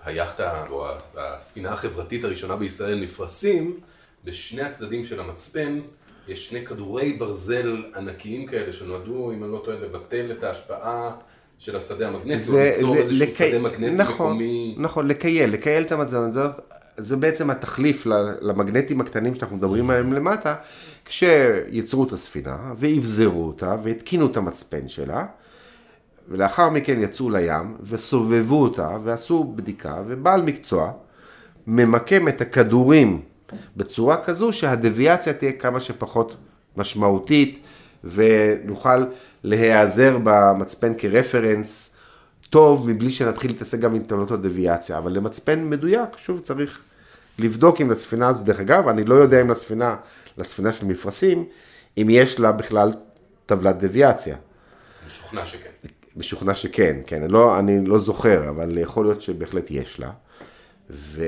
היאכטה 0.05 0.63
או 0.69 0.85
הספינה 1.17 1.73
החברתית 1.73 2.23
הראשונה 2.23 2.55
בישראל, 2.55 2.99
נפרסים 3.03 3.77
בשני 4.25 4.61
הצדדים 4.61 5.05
של 5.05 5.19
המצפן. 5.19 5.79
יש 6.27 6.47
שני 6.49 6.65
כדורי 6.65 7.13
ברזל 7.13 7.83
ענקיים 7.95 8.45
כאלה 8.47 8.73
שנועדו, 8.73 9.31
אם 9.31 9.43
אני 9.43 9.51
לא 9.51 9.61
טועה, 9.65 9.77
לבטל 9.79 10.31
את 10.37 10.43
ההשפעה 10.43 11.11
של 11.59 11.75
השדה 11.75 12.07
המגנטי, 12.07 12.33
או 12.43 12.51
זה, 12.51 12.63
ליצור 12.75 12.93
זה, 12.95 13.01
איזשהו 13.01 13.23
לכי- 13.25 13.33
שדה 13.33 13.59
מגנטי 13.59 13.91
נכון, 13.95 14.27
מקומי. 14.27 14.75
נכון, 14.77 15.07
לכייל, 15.07 15.49
לכייל 15.53 15.83
את 15.83 15.91
המצב, 15.91 16.49
זה, 16.99 17.15
בעצם 17.15 17.49
התחליף 17.49 18.05
למגנטים 18.41 19.01
הקטנים 19.01 19.35
שאנחנו 19.35 19.57
מדברים 19.57 19.89
עליהם 19.89 20.13
למטה, 20.13 20.55
כשיצרו 21.05 22.03
את 22.03 22.13
הספינה, 22.13 22.57
ואבזרו 22.77 23.47
אותה, 23.47 23.75
והתקינו 23.83 24.27
את 24.27 24.37
המצפן 24.37 24.87
שלה, 24.87 25.25
ולאחר 26.29 26.69
מכן 26.69 27.01
יצאו 27.01 27.29
לים, 27.29 27.77
וסובבו 27.83 28.61
אותה, 28.61 28.97
ועשו 29.03 29.43
בדיקה, 29.43 30.03
ובעל 30.07 30.41
מקצוע 30.41 30.91
ממקם 31.67 32.27
את 32.27 32.41
הכדורים 32.41 33.21
בצורה 33.77 34.23
כזו 34.23 34.53
שהדוויאציה 34.53 35.33
תהיה 35.33 35.51
כמה 35.51 35.79
שפחות 35.79 36.35
משמעותית, 36.77 37.59
ונוכל 38.03 39.03
להיעזר 39.43 40.17
במצפן 40.23 40.93
כרפרנס 40.97 41.95
טוב, 42.49 42.89
מבלי 42.89 43.09
שנתחיל 43.09 43.51
להתעסק 43.51 43.79
גם 43.79 43.95
עם 43.95 44.03
טבלות 44.03 44.31
הדוויאציה. 44.31 44.97
אבל 44.97 45.13
למצפן 45.13 45.69
מדויק, 45.69 46.09
שוב 46.17 46.39
צריך 46.39 46.83
לבדוק 47.39 47.81
אם 47.81 47.91
לספינה 47.91 48.27
הזאת, 48.27 48.43
דרך 48.43 48.59
אגב, 48.59 48.87
אני 48.87 49.03
לא 49.03 49.15
יודע 49.15 49.41
אם 49.41 49.49
לספינה, 49.49 49.95
לספינה 50.37 50.71
של 50.71 50.85
מפרשים, 50.85 51.45
אם 51.97 52.07
יש 52.09 52.39
לה 52.39 52.51
בכלל 52.51 52.93
טבלת 53.45 53.77
דוויאציה. 53.77 54.37
משוכנע 55.07 55.45
שכן. 55.45 55.69
משוכנע 56.15 56.55
שכן, 56.55 56.99
כן, 57.05 57.23
לא, 57.29 57.59
אני 57.59 57.85
לא 57.85 57.99
זוכר, 57.99 58.49
אבל 58.49 58.77
יכול 58.77 59.05
להיות 59.05 59.21
שבהחלט 59.21 59.71
יש 59.71 59.99
לה. 59.99 60.11
ו... 60.89 61.23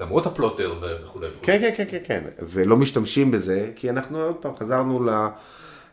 למרות 0.00 0.26
הפלוטר 0.26 0.74
וכולי 0.80 1.26
וכולי. 1.28 1.42
כן, 1.42 1.58
כן, 1.60 1.74
כן, 1.76 1.84
כן, 1.90 1.98
כן, 2.04 2.24
ולא 2.48 2.76
משתמשים 2.76 3.30
בזה, 3.30 3.70
כי 3.76 3.90
אנחנו 3.90 4.22
עוד 4.22 4.36
פעם 4.36 4.56
חזרנו 4.56 5.04
ל... 5.04 5.10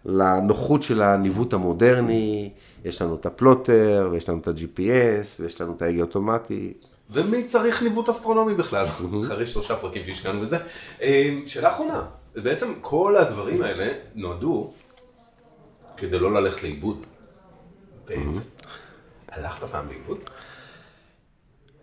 לנוחות 0.05 0.83
של 0.83 1.01
הניווט 1.01 1.53
המודרני, 1.53 2.49
יש 2.85 3.01
לנו 3.01 3.15
את 3.15 3.25
ה 3.25 3.35
plotter, 3.35 4.09
ויש 4.11 4.29
לנו 4.29 4.39
את 4.39 4.47
ה-GPS, 4.47 5.41
ויש 5.41 5.61
לנו 5.61 5.73
את 5.75 5.81
ההגה 5.81 6.01
אוטומטי. 6.01 6.73
ומי 7.09 7.43
צריך 7.43 7.81
ניווט 7.81 8.09
אסטרונומי 8.09 8.53
בכלל? 8.53 8.85
אחרי 9.25 9.45
שלושה 9.45 9.75
פרקים 9.75 10.05
שהשקענו 10.05 10.41
בזה. 10.41 10.57
אה, 11.01 11.37
שאלה 11.45 11.69
אחרונה, 11.69 12.05
בעצם 12.35 12.73
כל 12.81 13.15
הדברים 13.15 13.61
האלה 13.61 13.93
נועדו 14.15 14.71
כדי 15.97 16.19
לא 16.19 16.33
ללכת 16.33 16.63
לאיבוד. 16.63 17.05
בעצם. 18.07 18.41
הלכת 19.27 19.63
פעם 19.71 19.87
לאיבוד? 19.87 20.17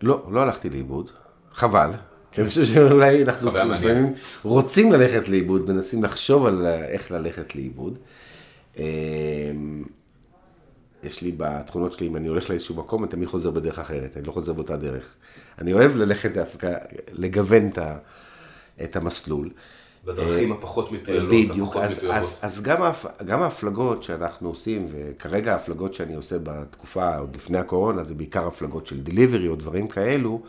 לא, 0.01 0.23
לא 0.31 0.41
הלכתי 0.41 0.69
לאיבוד, 0.69 1.11
חבל. 1.53 1.91
כי 2.31 2.41
אני 2.41 2.49
חושב 2.49 2.65
שאולי 2.65 3.23
אנחנו. 3.23 3.51
לפעמים 3.51 4.13
רוצים 4.43 4.91
ללכת 4.91 5.29
לאיבוד, 5.29 5.69
מנסים 5.69 6.03
לחשוב 6.03 6.45
על 6.45 6.67
איך 6.67 7.11
ללכת 7.11 7.55
לאיבוד. 7.55 7.97
יש 11.03 11.21
לי 11.21 11.31
בתכונות 11.37 11.93
שלי, 11.93 12.07
אם 12.07 12.15
אני 12.15 12.27
הולך 12.27 12.49
לאיזשהו 12.49 12.75
מקום, 12.75 13.03
אני 13.03 13.11
תמיד 13.11 13.27
חוזר 13.27 13.51
בדרך 13.51 13.79
אחרת, 13.79 14.17
אני 14.17 14.27
לא 14.27 14.31
חוזר 14.31 14.53
באותה 14.53 14.77
דרך. 14.77 15.13
אני 15.61 15.73
אוהב 15.73 15.95
ללכת 15.95 16.31
דווקא, 16.31 16.73
לגוון 17.11 17.69
את 18.83 18.95
המסלול. 18.95 19.49
בדרכים 20.07 20.51
הפחות 20.51 20.91
מתוילות, 20.91 21.33
אה, 21.33 21.37
בדיוק, 21.49 21.67
הפחות 21.69 21.83
אז, 21.83 21.97
מתוילות. 21.97 22.17
אז, 22.17 22.39
אז 22.41 22.61
גם, 22.61 22.81
ההפ- 22.81 23.23
גם 23.25 23.41
ההפלגות 23.41 24.03
שאנחנו 24.03 24.49
עושים, 24.49 24.87
וכרגע 24.91 25.51
ההפלגות 25.51 25.93
שאני 25.93 26.15
עושה 26.15 26.35
בתקופה, 26.43 27.15
עוד 27.17 27.35
לפני 27.35 27.57
הקורונה, 27.57 28.03
זה 28.03 28.13
בעיקר 28.13 28.47
הפלגות 28.47 28.87
של 28.87 29.03
דליברי 29.03 29.47
או 29.47 29.55
דברים 29.55 29.87
כאלו, 29.87 30.41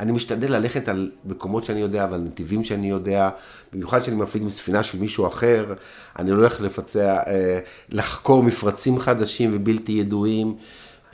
אני 0.00 0.12
משתדל 0.12 0.52
ללכת 0.52 0.88
על 0.88 1.10
מקומות 1.24 1.64
שאני 1.64 1.80
יודע, 1.80 2.06
ועל 2.10 2.20
נתיבים 2.20 2.64
שאני 2.64 2.90
יודע, 2.90 3.30
במיוחד 3.72 4.02
שאני 4.02 4.16
מפליג 4.16 4.42
מספינה 4.44 4.82
של 4.82 4.98
מישהו 4.98 5.26
אחר, 5.26 5.74
אני 6.18 6.30
הולך 6.30 6.60
לפצע, 6.60 7.16
אה, 7.26 7.58
לחקור 7.88 8.42
מפרצים 8.42 8.98
חדשים 9.00 9.50
ובלתי 9.54 9.92
ידועים, 9.92 10.54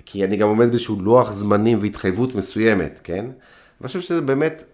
כי 0.07 0.25
אני 0.25 0.37
גם 0.37 0.49
עומד 0.49 0.69
באיזשהו 0.69 1.01
לוח 1.03 1.33
זמנים 1.33 1.79
והתחייבות 1.81 2.35
מסוימת, 2.35 3.01
כן? 3.05 3.25
אני 3.81 3.87
חושב 3.87 4.01
שזה 4.01 4.21
באמת 4.21 4.65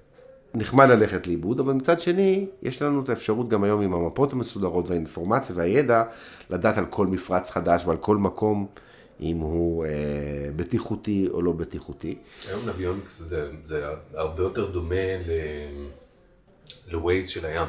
נחמד 0.54 0.88
ללכת 0.88 1.26
לאיבוד, 1.26 1.60
אבל 1.60 1.72
מצד 1.72 2.00
שני, 2.00 2.46
יש 2.62 2.82
לנו 2.82 3.02
את 3.04 3.08
האפשרות 3.08 3.48
גם 3.48 3.64
היום 3.64 3.80
עם 3.80 3.94
המפות 3.94 4.32
המסודרות 4.32 4.88
והאינפורמציה 4.88 5.56
והידע, 5.56 6.04
לדעת 6.50 6.78
על 6.78 6.86
כל 6.86 7.06
מפרץ 7.06 7.50
חדש 7.50 7.86
ועל 7.86 7.96
כל 7.96 8.16
מקום, 8.16 8.66
אם 9.20 9.36
הוא 9.36 9.84
אה, 9.84 9.90
בטיחותי 10.56 11.28
או 11.30 11.42
לא 11.42 11.52
בטיחותי. 11.52 12.18
היום 12.48 12.68
נביוניקס 12.68 13.18
זה, 13.18 13.50
זה 13.64 13.86
הרבה 14.14 14.42
יותר 14.42 14.70
דומה 14.70 14.96
לווייז 16.88 17.28
של 17.28 17.46
הים. 17.46 17.66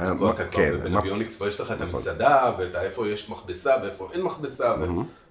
אה, 0.00 0.14
כבר 0.16 0.30
אתה 0.30 0.46
כן, 0.46 0.72
כבר 0.80 0.88
בנביוניקס 0.88 1.36
כבר 1.36 1.48
יש 1.48 1.60
לך 1.60 1.72
את 1.72 1.80
המסעדה, 1.80 2.52
ואת 2.58 2.74
איפה 2.74 3.08
יש 3.08 3.30
מכבסה 3.30 3.76
ואיפה 3.82 4.08
אין 4.12 4.22
מכבסה, 4.22 4.76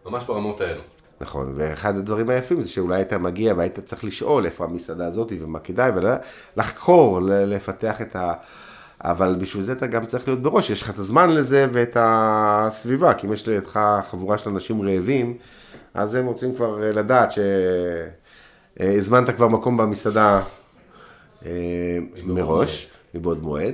ממש 0.06 0.24
ברמות 0.24 0.62
האלו. 0.62 0.82
נכון, 1.22 1.54
ואחד 1.56 1.98
הדברים 1.98 2.30
היפים 2.30 2.62
זה 2.62 2.70
שאולי 2.70 2.96
היית 2.96 3.14
מגיע 3.14 3.54
והיית 3.58 3.80
צריך 3.80 4.04
לשאול 4.04 4.46
איפה 4.46 4.66
המסעדה 4.66 5.08
הזאת 5.08 5.32
ומה 5.42 5.60
כדאי, 5.60 5.92
ולחקור, 6.56 7.20
לפתח 7.24 8.02
את 8.02 8.16
ה... 8.16 8.34
אבל 9.04 9.36
בשביל 9.40 9.64
זה 9.64 9.72
אתה 9.72 9.88
גם 9.88 10.06
צריך 10.06 10.28
להיות 10.28 10.42
בראש, 10.42 10.70
יש 10.70 10.82
לך 10.82 10.90
את 10.90 10.98
הזמן 10.98 11.30
לזה 11.30 11.68
ואת 11.72 11.98
הסביבה, 12.00 13.14
כי 13.14 13.28
אם 13.28 13.34
יש 13.34 13.48
לידך 13.48 14.02
חבורה 14.10 14.38
של 14.38 14.50
אנשים 14.50 14.82
רעבים, 14.82 15.38
אז 15.94 16.16
הם 16.16 16.26
רוצים 16.26 16.56
כבר 16.56 16.84
אה, 16.84 16.92
לדעת 16.92 17.30
שהזמנת 18.80 19.36
כבר 19.36 19.48
מקום 19.48 19.78
במסעדה 19.78 20.42
אה, 21.46 21.52
מראש, 22.24 22.90
מבעוד 23.14 23.44
מועד. 23.44 23.74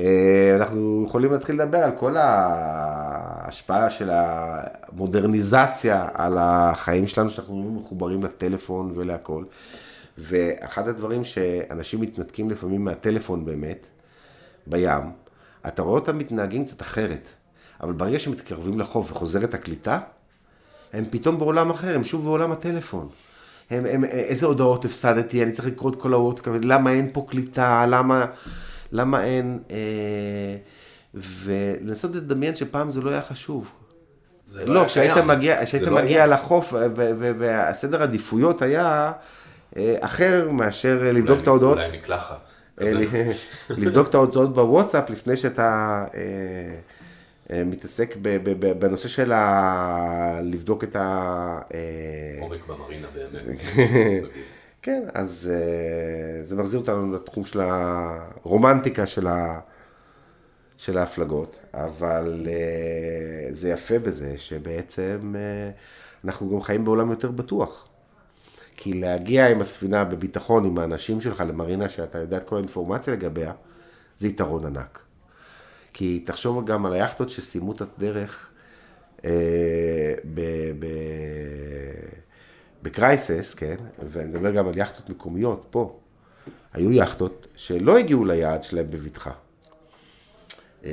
אה, 0.00 0.56
אנחנו 0.56 1.04
יכולים 1.08 1.32
להתחיל 1.32 1.62
לדבר 1.62 1.78
על 1.78 1.90
כל 1.98 2.16
ההשפעה 2.16 3.90
של 3.90 4.10
המודרניזציה 4.12 6.08
על 6.14 6.38
החיים 6.40 7.06
שלנו, 7.06 7.30
שאנחנו 7.30 7.80
מחוברים 7.82 8.22
לטלפון 8.22 8.92
ולהכל. 8.94 9.44
ואחד 10.18 10.88
הדברים 10.88 11.24
שאנשים 11.24 12.00
מתנתקים 12.00 12.50
לפעמים 12.50 12.84
מהטלפון 12.84 13.44
באמת, 13.44 13.86
בים, 14.66 15.12
אתה 15.66 15.82
רואה 15.82 15.94
אותם 15.94 16.18
מתנהגים 16.18 16.64
קצת 16.64 16.82
אחרת, 16.82 17.28
אבל 17.80 17.92
ברגע 17.92 18.18
שמתקרבים 18.18 18.80
לחוף 18.80 19.12
וחוזרת 19.12 19.54
הקליטה, 19.54 19.98
הם 20.92 21.04
פתאום 21.10 21.38
בעולם 21.38 21.70
אחר, 21.70 21.94
הם 21.94 22.04
שוב 22.04 22.24
בעולם 22.24 22.52
הטלפון. 22.52 23.08
הם, 23.70 23.86
הם, 23.86 24.04
איזה 24.04 24.46
הודעות 24.46 24.84
הפסדתי, 24.84 25.42
אני 25.42 25.52
צריך 25.52 25.68
לקרוא 25.68 25.90
את 25.90 25.96
כל 25.96 26.12
ההודעות, 26.12 26.48
למה 26.62 26.90
אין 26.90 27.10
פה 27.12 27.26
קליטה, 27.28 27.86
למה, 27.88 28.26
למה 28.92 29.24
אין... 29.24 29.58
אה, 29.70 30.56
ולנסות 31.14 32.14
לדמיין 32.14 32.54
שפעם 32.54 32.90
זה 32.90 33.00
לא 33.00 33.10
היה 33.10 33.22
חשוב. 33.22 33.70
זה 34.48 34.66
לא, 34.66 34.80
היה 34.80 34.88
כשהיית 34.88 35.14
קיים. 35.14 35.26
מגיע, 35.26 35.58
זה 35.60 35.64
כשהיית 35.64 35.82
לא 35.82 35.96
מגיע 35.96 36.16
היה. 36.16 36.26
לחוף, 36.26 36.74
והסדר 37.38 38.02
עדיפויות 38.02 38.62
היה 38.62 39.12
אה, 39.76 39.96
אחר 40.00 40.50
מאשר 40.52 41.02
אה, 41.06 41.12
לבדוק 41.12 41.40
את 41.42 41.46
ההודעות. 41.46 41.78
אולי 41.78 41.98
מקלחת. 41.98 42.38
אה. 42.80 42.92
לבדוק 43.78 44.08
את 44.08 44.14
ההוצאות 44.14 44.54
בוואטסאפ 44.54 45.10
לפני 45.10 45.36
שאתה 45.36 46.04
אה, 47.50 47.64
מתעסק 47.64 48.16
בנושא 48.78 49.08
של 49.08 49.32
ה... 49.32 50.38
לבדוק 50.42 50.84
את 50.84 50.96
ה... 50.96 51.58
עומק 52.40 52.66
במרינה 52.66 53.08
באמת. 53.14 53.56
כן, 54.82 55.02
אז 55.14 55.50
אה, 55.54 56.42
זה 56.42 56.56
מחזיר 56.56 56.80
אותנו 56.80 57.14
לתחום 57.14 57.44
של 57.44 57.60
הרומנטיקה 57.60 59.06
של, 59.06 59.26
ה... 59.26 59.60
של 60.76 60.98
ההפלגות, 60.98 61.58
אבל 61.74 62.46
אה, 62.46 63.52
זה 63.52 63.70
יפה 63.70 63.98
בזה 63.98 64.38
שבעצם 64.38 65.34
אה, 65.36 65.70
אנחנו 66.24 66.50
גם 66.50 66.62
חיים 66.62 66.84
בעולם 66.84 67.10
יותר 67.10 67.30
בטוח. 67.30 67.88
כי 68.76 68.94
להגיע 68.94 69.48
עם 69.48 69.60
הספינה 69.60 70.04
בביטחון, 70.04 70.64
עם 70.66 70.78
האנשים 70.78 71.20
שלך 71.20 71.40
למרינה 71.40 71.88
שאתה 71.88 72.18
יודע 72.18 72.36
את 72.36 72.44
כל 72.44 72.56
האינפורמציה 72.56 73.12
לגביה, 73.14 73.52
זה 74.16 74.28
יתרון 74.28 74.66
ענק. 74.66 74.98
כי 75.92 76.22
תחשוב 76.26 76.66
גם 76.66 76.86
על 76.86 76.92
היאכטות 76.92 77.28
שסיימו 77.28 77.72
את 77.72 77.80
הדרך 77.80 78.50
אה, 79.24 80.14
ב... 80.34 80.40
ב... 80.78 80.86
בקרייסס, 82.82 83.54
כן, 83.54 83.76
ואני 84.08 84.28
מדבר 84.28 84.50
גם 84.50 84.68
על 84.68 84.78
יאכטות 84.78 85.10
מקומיות 85.10 85.66
פה, 85.70 85.98
היו 86.72 86.92
יאכטות 86.92 87.46
שלא 87.56 87.98
הגיעו 87.98 88.24
ליעד 88.24 88.62
שלהם 88.62 88.86
בבטחה. 88.90 89.30
אה, 90.84 90.90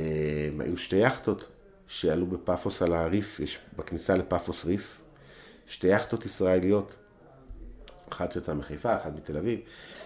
היו 0.60 0.78
שתי 0.78 0.95
יאכטות 0.95 1.48
שעלו 1.88 2.26
בפאפוס 2.26 2.82
על 2.82 2.93
הריף, 2.93 3.39
יש 3.39 3.60
בכניסה 3.78 4.15
לפאפוס 4.15 4.65
ריף, 4.65 5.02
שתי 5.67 5.88
יאכטות 5.88 6.26
ישראליות, 6.26 6.95
אחת 8.10 8.32
שיצאה 8.32 8.56
מחיפה, 8.56 8.95
אחת 8.95 9.15
מתל 9.15 9.38
אביב, 9.38 9.60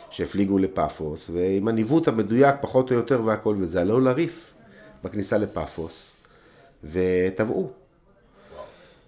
שהפליגו 0.09 0.57
לפאפוס, 0.57 1.29
ועם 1.29 1.67
הניווט 1.67 2.07
המדויק 2.07 2.55
פחות 2.61 2.91
או 2.91 2.95
יותר 2.95 3.21
והכל, 3.25 3.55
וזה 3.59 3.81
עלו 3.81 3.99
לריף 3.99 4.53
בכניסה 5.03 5.37
לפאפוס, 5.37 6.15
וטבעו. 6.83 7.71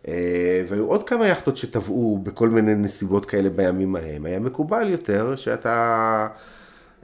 אה, 0.07 0.13
והיו 0.67 0.85
עוד 0.87 1.09
כמה 1.09 1.27
יכטות 1.27 1.57
שטבעו 1.57 2.19
בכל 2.23 2.49
מיני 2.49 2.75
נסיבות 2.75 3.25
כאלה 3.25 3.49
בימים 3.49 3.95
ההם. 3.95 4.25
היה 4.25 4.39
מקובל 4.39 4.89
יותר 4.89 5.35
שאתה... 5.35 6.27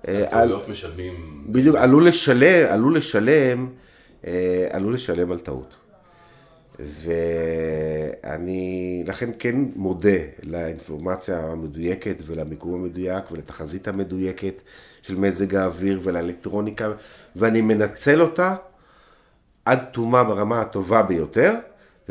אה, 0.07 0.25
על- 0.41 0.55
משלמים. 0.69 1.43
בדיוק, 1.49 1.75
עלול 1.75 2.07
לשלם, 2.07 2.73
עלול 2.73 2.97
לשלם, 2.97 3.67
אה, 4.27 4.67
עלול 4.71 4.93
לשלם 4.93 5.31
על 5.31 5.39
טעות. 5.39 5.73
ואני 6.79 8.53
לכן 9.07 9.29
כן 9.39 9.55
מודה 9.75 10.09
לאינפורמציה 10.43 11.39
המדויקת 11.39 12.15
ולמיקום 12.25 12.73
המדויק 12.73 13.31
ולתחזית 13.31 13.87
המדויקת 13.87 14.61
של 15.01 15.15
מזג 15.15 15.55
האוויר 15.55 15.99
ולאלקטרוניקה, 16.03 16.91
ואני 17.35 17.61
מנצל 17.61 18.21
אותה 18.21 18.55
עד 19.65 19.79
תומה 19.93 20.23
ברמה 20.23 20.61
הטובה 20.61 21.01
ביותר, 21.03 21.53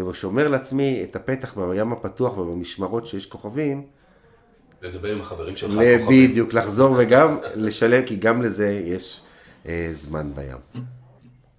ושומר 0.04 0.48
לעצמי 0.48 1.00
את 1.04 1.16
הפתח 1.16 1.54
בים 1.58 1.92
הפתוח 1.92 2.38
ובמשמרות 2.38 3.06
שיש 3.06 3.26
כוכבים, 3.26 3.86
לדבר 4.82 5.12
עם 5.12 5.20
החברים 5.20 5.56
שלך. 5.56 5.70
ל- 5.76 5.98
כוכבים. 5.98 6.30
בדיוק, 6.30 6.52
לחזור 6.54 6.94
וגם 6.98 7.38
לשלם, 7.54 8.02
כי 8.06 8.16
גם 8.16 8.42
לזה 8.42 8.80
יש 8.84 9.20
אה, 9.68 9.88
זמן 9.92 10.30
בים. 10.34 10.56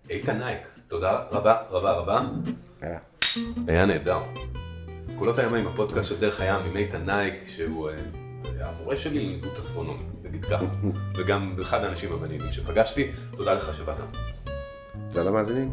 איתן 0.10 0.38
נייק, 0.40 0.60
תודה 0.88 1.20
רבה 1.32 1.58
רבה 1.70 1.92
רבה. 1.92 2.22
היה. 2.82 3.00
היה 3.68 3.86
נהדר. 3.86 4.20
קולות 5.18 5.40
הימים 5.40 5.68
הפודקאסט 5.68 6.10
של 6.10 6.20
דרך 6.20 6.42
הים 6.42 6.62
עם 6.70 6.78
איתן 6.78 7.06
נייק, 7.06 7.34
שהוא 7.48 7.90
אה, 7.90 7.96
היה 8.56 8.70
המורה 8.70 8.96
שלי 8.98 9.20
לניווט 9.26 9.60
אסטרונומי, 9.60 10.04
נגיד 10.24 10.46
ככה. 10.46 10.66
וגם 11.16 11.56
אחד 11.62 11.84
האנשים 11.84 12.14
המעניינים 12.14 12.52
שפגשתי. 12.52 13.12
תודה 13.38 13.54
לך 13.54 13.74
שבאת. 13.78 13.96
תודה 15.12 15.30
למאזינים. 15.30 15.72